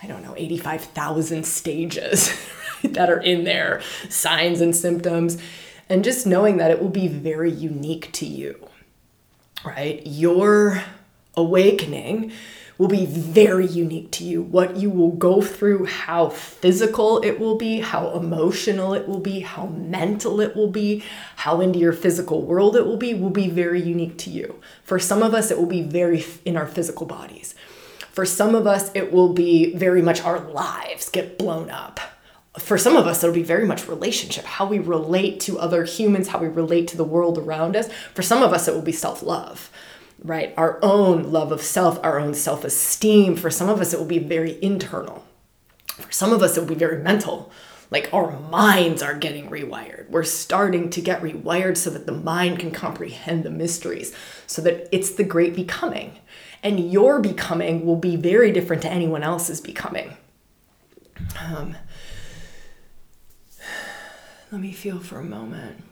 [0.01, 2.35] I don't know, 85,000 stages
[2.83, 5.37] that are in there, signs and symptoms.
[5.87, 8.67] And just knowing that it will be very unique to you,
[9.63, 10.01] right?
[10.03, 10.83] Your
[11.35, 12.31] awakening
[12.83, 14.41] will be very unique to you.
[14.41, 19.39] What you will go through, how physical it will be, how emotional it will be,
[19.39, 21.01] how mental it will be,
[21.37, 24.59] how into your physical world it will be, will be very unique to you.
[24.83, 27.55] For some of us, it will be very in our physical bodies.
[28.11, 32.01] For some of us, it will be very much our lives get blown up.
[32.59, 36.27] For some of us, it'll be very much relationship, how we relate to other humans,
[36.27, 37.89] how we relate to the world around us.
[38.13, 39.71] For some of us, it will be self love
[40.23, 40.53] right?
[40.57, 43.35] Our own love of self, our own self esteem.
[43.35, 45.25] For some of us, it will be very internal.
[45.87, 47.51] For some of us, it will be very mental.
[47.91, 50.09] Like our minds are getting rewired.
[50.09, 54.15] We're starting to get rewired so that the mind can comprehend the mysteries,
[54.47, 56.19] so that it's the great becoming.
[56.63, 60.17] And your becoming will be very different to anyone else's becoming.
[61.39, 61.75] Um,
[64.51, 65.83] let me feel for a moment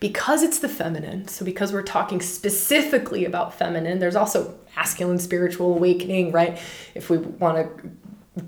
[0.00, 5.74] because it's the feminine, so because we're talking specifically about feminine, there's also masculine spiritual
[5.74, 6.58] awakening, right?
[6.94, 7.90] If we want to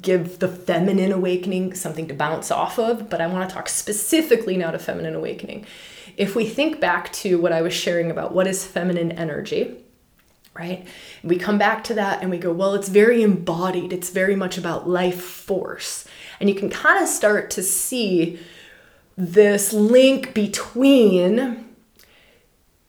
[0.00, 4.56] give the feminine awakening something to bounce off of, but I want to talk specifically
[4.56, 5.66] now to feminine awakening.
[6.16, 9.76] If we think back to what I was sharing about what is feminine energy,
[10.54, 10.86] right?
[11.22, 13.92] We come back to that and we go, well, it's very embodied.
[13.92, 16.06] It's very much about life force.
[16.40, 18.38] And you can kind of start to see
[19.16, 21.74] this link between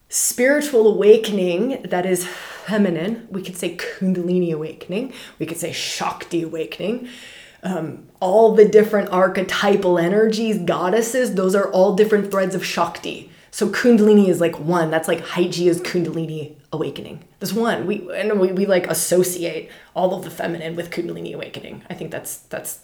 [0.08, 3.26] spiritual awakening that is feminine.
[3.30, 5.12] We could say Kundalini awakening.
[5.38, 7.08] We could say Shakti awakening.
[7.62, 13.30] Um, all the different archetypal energies, goddesses, those are all different threads of Shakti.
[13.50, 14.90] So Kundalini is like one.
[14.90, 17.24] That's like Hygeia's Kundalini awakening.
[17.38, 17.86] There's one.
[17.86, 21.84] We and we, we like associate all of the feminine with Kundalini awakening.
[21.88, 22.83] I think that's that's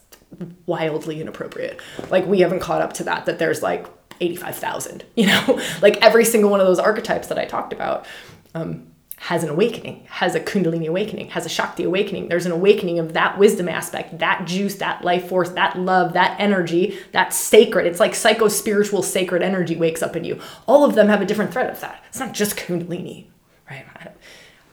[0.66, 1.80] wildly inappropriate.
[2.10, 3.26] Like we haven't caught up to that.
[3.26, 3.86] That there's like
[4.20, 5.04] 85,000.
[5.16, 8.06] You know, like every single one of those archetypes that I talked about.
[8.54, 8.86] Um,
[9.20, 12.28] has an awakening, has a Kundalini awakening, has a Shakti awakening.
[12.28, 16.40] There's an awakening of that wisdom aspect, that juice, that life force, that love, that
[16.40, 17.86] energy, that sacred.
[17.86, 20.40] It's like psycho spiritual sacred energy wakes up in you.
[20.66, 22.02] All of them have a different thread of that.
[22.08, 23.26] It's not just Kundalini,
[23.70, 23.84] right?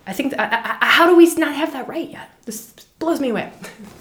[0.08, 2.30] I think, I, I, how do we not have that right yet?
[2.45, 3.51] This blows me away.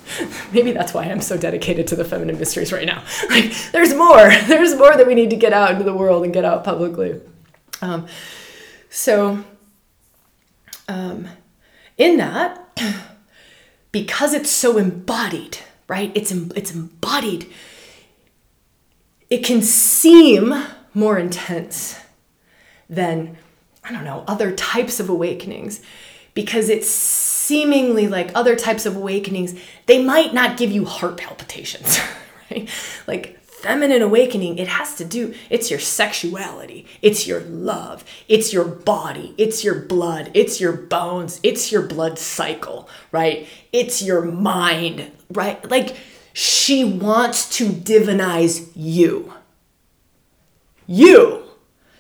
[0.53, 3.03] Maybe that's why I'm so dedicated to the feminine mysteries right now.
[3.29, 4.31] Like, there's more.
[4.47, 7.21] There's more that we need to get out into the world and get out publicly.
[7.83, 8.07] Um,
[8.89, 9.45] so,
[10.89, 11.29] um,
[11.99, 12.81] in that,
[13.93, 16.13] because it's so embodied, right?
[16.15, 17.53] It's it's embodied.
[19.29, 20.55] It can seem
[20.95, 21.99] more intense
[22.89, 23.37] than
[23.87, 25.81] I don't know other types of awakenings
[26.35, 29.55] because it's seemingly like other types of awakenings.
[29.87, 31.99] They might not give you heart palpitations,
[32.51, 32.69] right?
[33.07, 38.65] Like feminine awakening, it has to do, it's your sexuality, it's your love, it's your
[38.65, 43.49] body, it's your blood, it's your bones, it's your blood cycle, right?
[43.73, 45.69] It's your mind, right?
[45.71, 45.97] Like
[46.33, 49.33] she wants to divinize you.
[50.87, 51.46] You.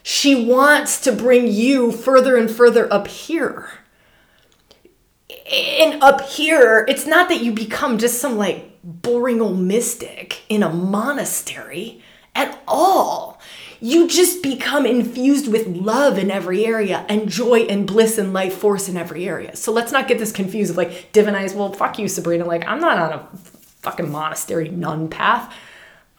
[0.08, 3.68] She wants to bring you further and further up here.
[5.50, 10.62] And up here, it's not that you become just some like boring old mystic in
[10.62, 12.04] a monastery
[12.36, 13.40] at all.
[13.80, 18.54] You just become infused with love in every area and joy and bliss and life
[18.54, 19.56] force in every area.
[19.56, 22.44] So let's not get this confused of like divinize, well, fuck you, Sabrina.
[22.44, 23.36] Like, I'm not on a
[23.82, 25.52] fucking monastery nun path.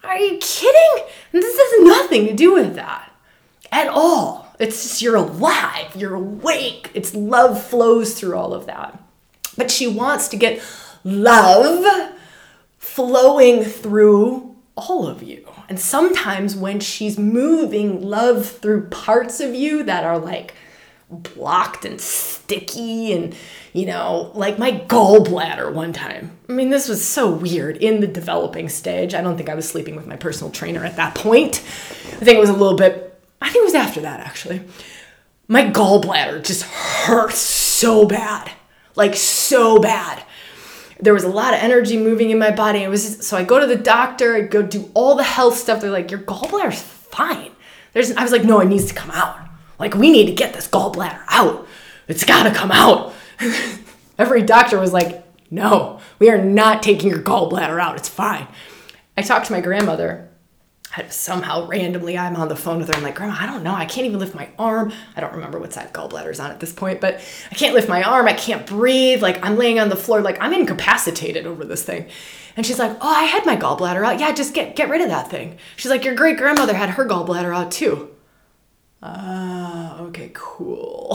[0.04, 1.06] Are you kidding?
[1.32, 3.07] This has nothing to do with that
[3.72, 4.46] at all.
[4.58, 6.90] It's just you're alive, you're awake.
[6.94, 9.00] It's love flows through all of that.
[9.56, 10.62] But she wants to get
[11.04, 12.12] love
[12.78, 15.46] flowing through all of you.
[15.68, 20.54] And sometimes when she's moving love through parts of you that are like
[21.10, 23.34] blocked and sticky and
[23.72, 28.06] you know like my gallbladder one time i mean this was so weird in the
[28.06, 31.62] developing stage i don't think i was sleeping with my personal trainer at that point
[32.08, 33.07] i think it was a little bit
[33.40, 34.60] i think it was after that actually
[35.46, 38.50] my gallbladder just hurt so bad
[38.96, 40.22] like so bad
[41.00, 42.82] there was a lot of energy moving in my body.
[42.82, 45.56] It was just, so I go to the doctor, I go do all the health
[45.56, 45.80] stuff.
[45.80, 47.52] They're like, your gallbladder's fine.
[47.92, 49.38] There's, I was like, no, it needs to come out.
[49.78, 51.66] Like, we need to get this gallbladder out.
[52.08, 53.12] It's gotta come out.
[54.18, 57.96] Every doctor was like, no, we are not taking your gallbladder out.
[57.96, 58.48] It's fine.
[59.16, 60.28] I talked to my grandmother
[61.10, 62.94] somehow randomly I'm on the phone with her.
[62.94, 63.74] I'm like, Grandma, I don't know.
[63.74, 64.92] I can't even lift my arm.
[65.16, 67.20] I don't remember what side gallbladder's on at this point, but
[67.50, 68.26] I can't lift my arm.
[68.26, 69.22] I can't breathe.
[69.22, 72.08] Like I'm laying on the floor, like I'm incapacitated over this thing.
[72.56, 74.20] And she's like, Oh, I had my gallbladder out.
[74.20, 75.58] Yeah, just get get rid of that thing.
[75.76, 78.10] She's like, Your great grandmother had her gallbladder out too.
[79.00, 81.10] Ah, uh, okay, cool.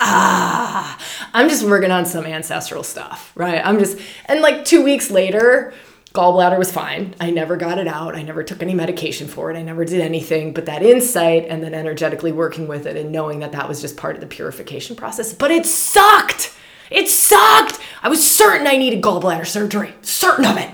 [0.00, 0.98] ah,
[1.32, 3.64] I'm just working on some ancestral stuff, right?
[3.64, 5.72] I'm just, and like two weeks later,
[6.12, 7.14] gallbladder was fine.
[7.20, 8.14] I never got it out.
[8.14, 9.56] I never took any medication for it.
[9.56, 10.52] I never did anything.
[10.52, 13.96] But that insight and then energetically working with it and knowing that that was just
[13.96, 15.32] part of the purification process.
[15.32, 16.54] But it sucked.
[16.90, 17.78] It sucked.
[18.02, 19.94] I was certain I needed gallbladder surgery.
[20.02, 20.70] Certain of it.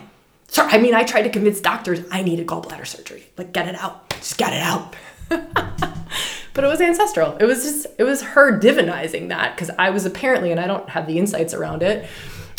[0.49, 3.29] So, I mean, I tried to convince doctors I needed gallbladder surgery.
[3.37, 4.11] Like, get it out.
[4.11, 4.97] Just get it out.
[5.29, 7.37] but it was ancestral.
[7.37, 10.89] It was just, it was her divinizing that because I was apparently, and I don't
[10.89, 12.09] have the insights around it.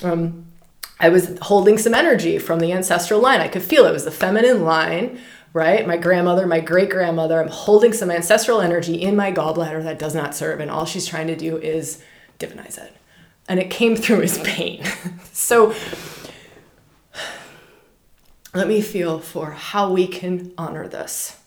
[0.03, 0.45] Um,
[0.99, 3.39] I was holding some energy from the ancestral line.
[3.39, 3.93] I could feel it.
[3.93, 5.19] was the feminine line,
[5.53, 5.87] right?
[5.87, 7.41] My grandmother, my great grandmother.
[7.41, 10.59] I'm holding some ancestral energy in my gallbladder that does not serve.
[10.59, 12.03] And all she's trying to do is
[12.37, 12.93] divinize it.
[13.47, 14.83] And it came through as pain.
[15.31, 15.73] so
[18.53, 21.39] let me feel for how we can honor this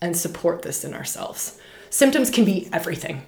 [0.00, 1.60] and support this in ourselves.
[1.90, 3.22] Symptoms can be everything.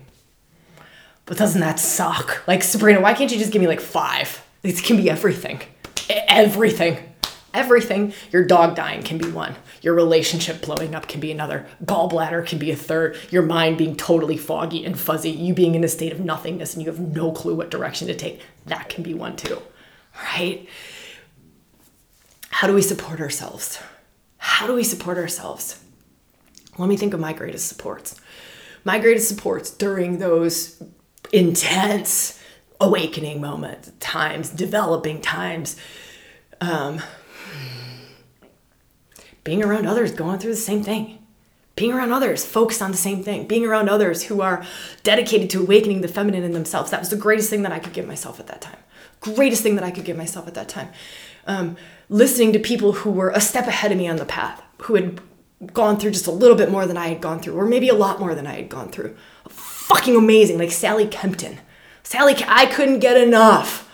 [1.27, 2.47] But doesn't that suck?
[2.47, 4.46] Like, Sabrina, why can't you just give me like five?
[4.63, 5.61] It can be everything.
[6.09, 6.99] Everything.
[7.57, 8.13] everything.
[8.31, 9.57] Your dog dying can be one.
[9.81, 11.67] Your relationship blowing up can be another.
[11.85, 13.17] Gallbladder can be a third.
[13.31, 15.31] Your mind being totally foggy and fuzzy.
[15.31, 18.15] You being in a state of nothingness and you have no clue what direction to
[18.15, 18.43] take.
[18.67, 19.61] That can be one too.
[20.23, 20.69] Right?
[22.51, 23.79] How do we support ourselves?
[24.39, 25.83] How do we support ourselves?
[26.79, 28.21] Let me think of my greatest supports.
[28.85, 30.83] My greatest supports during those
[31.33, 32.41] intense
[32.81, 35.77] awakening moments, times, developing times,
[36.61, 37.01] um,
[39.45, 41.19] being around others going through the same thing.
[41.77, 43.47] Being around others focused on the same thing.
[43.47, 44.65] Being around others who are
[45.03, 46.91] dedicated to awakening the feminine in themselves.
[46.91, 48.79] That was the greatest thing that i could give myself at that time.
[49.21, 50.89] Greatest thing that i could give myself at that time.
[51.47, 51.77] Um,
[52.09, 55.21] listening to people who were a step ahead of me on the path who had
[55.73, 57.95] gone through just a little bit more than i had gone through or maybe a
[57.95, 59.15] lot more than i had gone through.
[59.49, 61.59] Fucking amazing like sally kempton
[62.07, 63.87] sally i couldn't get enough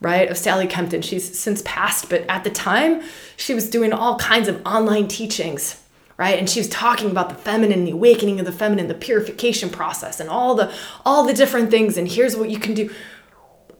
[0.00, 1.02] right, of Sally Kempton.
[1.02, 3.02] She's since passed, but at the time,
[3.36, 5.82] she was doing all kinds of online teachings,
[6.16, 6.38] right?
[6.38, 10.20] And she was talking about the feminine, the awakening of the feminine, the purification process,
[10.20, 10.72] and all the
[11.04, 11.96] all the different things.
[11.96, 12.90] And here's what you can do: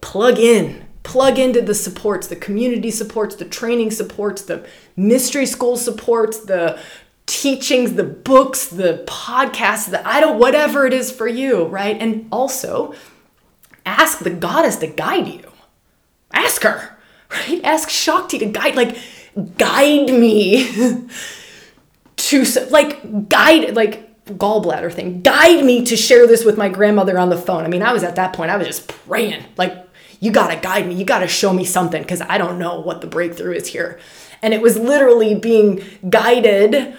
[0.01, 0.87] plug in.
[1.05, 6.79] Plug into the supports, the community supports, the training supports, the mystery school supports, the
[7.25, 11.97] teachings, the books, the podcasts, the I don't, whatever it is for you, right?
[11.99, 12.95] And also
[13.89, 15.49] ask the goddess to guide you
[16.33, 16.97] ask her,
[17.31, 17.61] right?
[17.65, 18.97] Ask Shakti to guide, like,
[19.57, 20.67] guide me
[22.17, 27.31] to, like, guide, like, gallbladder thing, guide me to share this with my grandmother on
[27.31, 27.65] the phone.
[27.65, 29.87] I mean, I was at that point, I was just praying, like,
[30.21, 33.07] you gotta guide me, you gotta show me something, because I don't know what the
[33.07, 33.99] breakthrough is here.
[34.43, 36.95] And it was literally being guided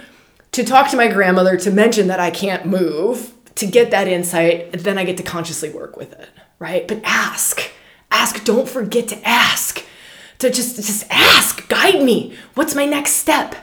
[0.51, 4.71] to talk to my grandmother to mention that I can't move, to get that insight,
[4.71, 6.29] then I get to consciously work with it,
[6.59, 6.87] right?
[6.87, 7.71] But ask
[8.11, 9.83] Ask, don't forget to ask.
[10.39, 12.35] To just just ask, guide me.
[12.55, 13.55] What's my next step?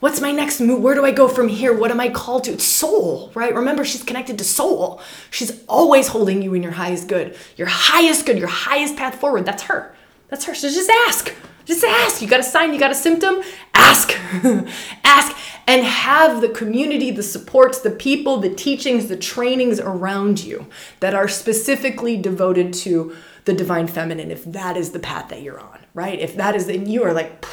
[0.00, 0.82] What's my next move?
[0.82, 1.72] Where do I go from here?
[1.76, 2.52] What am I called to?
[2.52, 3.54] It's soul, right?
[3.54, 5.00] Remember, she's connected to soul.
[5.30, 7.36] She's always holding you in your highest good.
[7.56, 9.44] Your highest good, your highest path forward.
[9.44, 9.94] That's her.
[10.32, 10.54] That's her.
[10.54, 11.34] So just ask.
[11.66, 12.22] Just ask.
[12.22, 13.42] You got a sign, you got a symptom?
[13.74, 14.18] Ask.
[15.04, 20.68] ask and have the community, the supports, the people, the teachings, the trainings around you
[21.00, 23.14] that are specifically devoted to
[23.44, 26.18] the divine feminine if that is the path that you're on, right?
[26.18, 27.44] If that is, and you are like,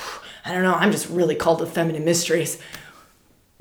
[0.46, 2.62] I don't know, I'm just really called to feminine mysteries.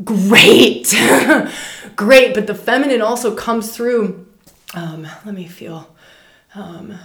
[0.04, 0.94] Great,
[1.96, 2.34] great.
[2.34, 4.28] But the feminine also comes through.
[4.74, 5.92] Um, let me feel.
[6.54, 6.96] Um,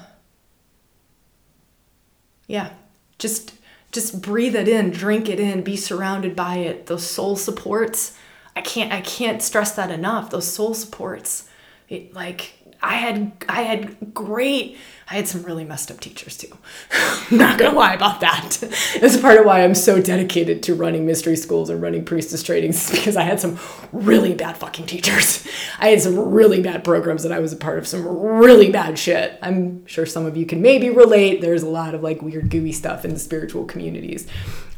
[2.53, 2.69] yeah,
[3.17, 3.55] just
[3.91, 6.85] just breathe it in, drink it in, be surrounded by it.
[6.85, 8.15] Those soul supports.
[8.55, 10.29] I can't I can't stress that enough.
[10.29, 11.49] Those soul supports.
[11.89, 12.53] It, like
[12.83, 14.77] I had I had great
[15.09, 16.57] I had some really messed up teachers too.
[16.91, 18.57] I'm not gonna lie about that.
[18.95, 22.91] It's part of why I'm so dedicated to running mystery schools and running priestess trainings
[22.91, 23.57] because I had some
[23.91, 25.47] really bad fucking teachers.
[25.79, 28.99] I had some really bad programs that I was a part of some really bad
[28.99, 29.39] shit.
[29.41, 31.41] I'm sure some of you can maybe relate.
[31.41, 34.27] There's a lot of like weird gooey stuff in the spiritual communities.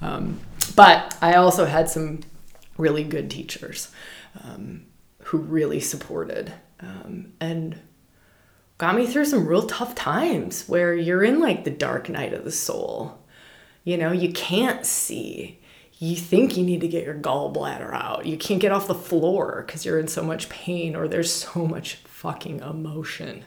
[0.02, 0.40] Um,
[0.76, 2.22] but I also had some
[2.78, 3.92] really good teachers
[4.44, 4.86] um,
[5.24, 7.80] who really supported um, and
[8.78, 12.44] got me through some real tough times where you're in like the dark night of
[12.44, 13.20] the soul.
[13.84, 15.60] You know, you can't see.
[15.98, 18.26] You think you need to get your gallbladder out.
[18.26, 21.66] You can't get off the floor because you're in so much pain or there's so
[21.66, 23.46] much fucking emotion.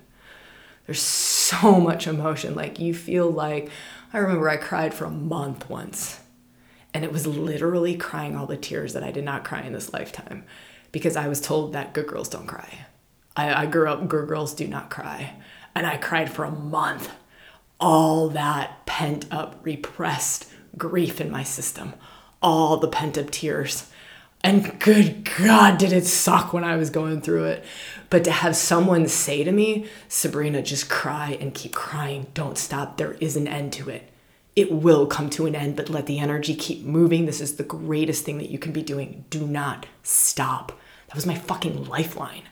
[0.87, 2.55] There's so much emotion.
[2.55, 3.71] Like you feel like,
[4.15, 6.21] I remember I cried for a month once.
[6.95, 9.93] And it was literally crying all the tears that I did not cry in this
[9.93, 10.45] lifetime
[10.91, 12.87] because I was told that good girls don't cry.
[13.39, 15.37] I, I grew up, girls do not cry.
[15.75, 17.11] And I cried for a month.
[17.81, 21.95] All that pent up, repressed grief in my system,
[22.43, 23.89] all the pent up tears.
[24.43, 27.65] And good God, did it suck when I was going through it.
[28.11, 32.27] But to have someone say to me, Sabrina, just cry and keep crying.
[32.35, 32.97] Don't stop.
[32.97, 34.11] There is an end to it.
[34.57, 37.27] It will come to an end, but let the energy keep moving.
[37.27, 39.25] This is the greatest thing that you can be doing.
[39.31, 40.73] Do not stop.
[41.07, 42.43] That was my fucking lifeline.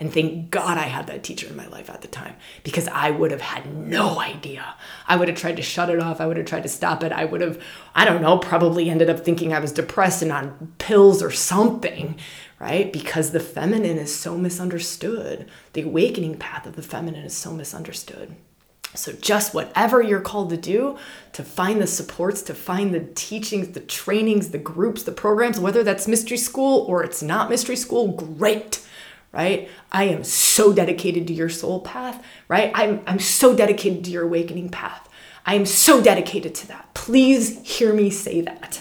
[0.00, 3.10] And thank God I had that teacher in my life at the time because I
[3.10, 4.74] would have had no idea.
[5.06, 6.22] I would have tried to shut it off.
[6.22, 7.12] I would have tried to stop it.
[7.12, 7.62] I would have,
[7.94, 12.18] I don't know, probably ended up thinking I was depressed and on pills or something,
[12.58, 12.90] right?
[12.90, 15.46] Because the feminine is so misunderstood.
[15.74, 18.34] The awakening path of the feminine is so misunderstood.
[18.94, 20.98] So, just whatever you're called to do
[21.34, 25.84] to find the supports, to find the teachings, the trainings, the groups, the programs, whether
[25.84, 28.84] that's mystery school or it's not mystery school, great
[29.32, 29.68] right?
[29.92, 32.72] I am so dedicated to your soul path, right?
[32.74, 35.08] I'm, I'm so dedicated to your awakening path.
[35.46, 36.92] I am so dedicated to that.
[36.94, 38.80] Please hear me say that.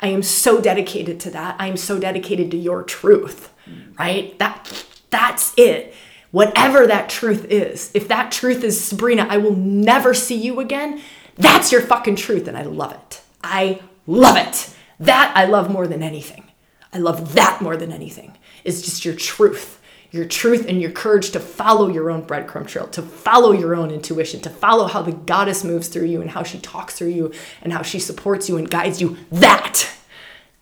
[0.00, 1.56] I am so dedicated to that.
[1.58, 3.52] I am so dedicated to your truth,
[3.98, 4.38] right?
[4.38, 5.94] That that's it.
[6.30, 7.90] Whatever that truth is.
[7.94, 11.00] If that truth is Sabrina, I will never see you again.
[11.36, 13.22] That's your fucking truth and I love it.
[13.42, 14.74] I love it.
[15.00, 16.44] That I love more than anything.
[16.92, 18.36] I love that more than anything.
[18.64, 19.77] It's just your truth
[20.10, 23.90] your truth and your courage to follow your own breadcrumb trail, to follow your own
[23.90, 27.32] intuition, to follow how the goddess moves through you and how she talks through you
[27.62, 29.18] and how she supports you and guides you.
[29.30, 29.90] That,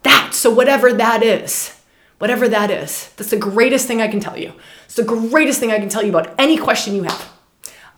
[0.03, 1.81] that, so whatever that is,
[2.19, 4.53] whatever that is, that's the greatest thing I can tell you.
[4.87, 7.33] It's the greatest thing I can tell you about any question you have.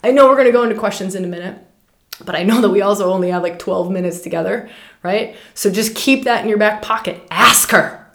[0.05, 1.65] I know we're gonna go into questions in a minute.
[2.25, 4.69] But I know that we also only have like 12 minutes together,
[5.03, 5.37] right?
[5.55, 7.23] So just keep that in your back pocket.
[7.31, 8.07] Ask her.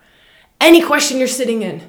[0.60, 1.82] Any question you're sitting in,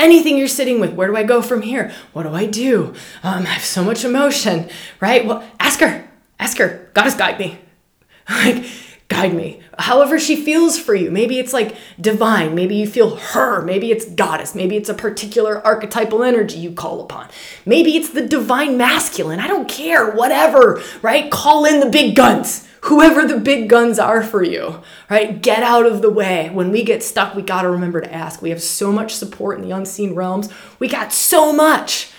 [0.00, 0.94] anything you're sitting with.
[0.94, 1.92] Where do I go from here?
[2.12, 2.94] What do I do?
[3.22, 4.68] Um, I have so much emotion,
[5.00, 5.24] right?
[5.24, 6.08] Well, ask her.
[6.38, 6.90] Ask her.
[6.94, 7.58] God has guide me.
[8.30, 8.64] like,
[9.10, 9.60] guide me.
[9.78, 11.10] However she feels for you.
[11.10, 12.54] Maybe it's like divine.
[12.54, 13.60] Maybe you feel her.
[13.60, 14.54] Maybe it's goddess.
[14.54, 17.28] Maybe it's a particular archetypal energy you call upon.
[17.66, 19.40] Maybe it's the divine masculine.
[19.40, 20.10] I don't care.
[20.12, 21.30] Whatever, right?
[21.30, 24.80] Call in the big guns whoever the big guns are for you,
[25.10, 25.42] right?
[25.42, 26.48] Get out of the way.
[26.50, 28.40] When we get stuck, we got to remember to ask.
[28.40, 30.48] We have so much support in the unseen realms.
[30.78, 32.10] We got so much.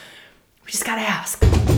[0.63, 1.70] We just got to ask.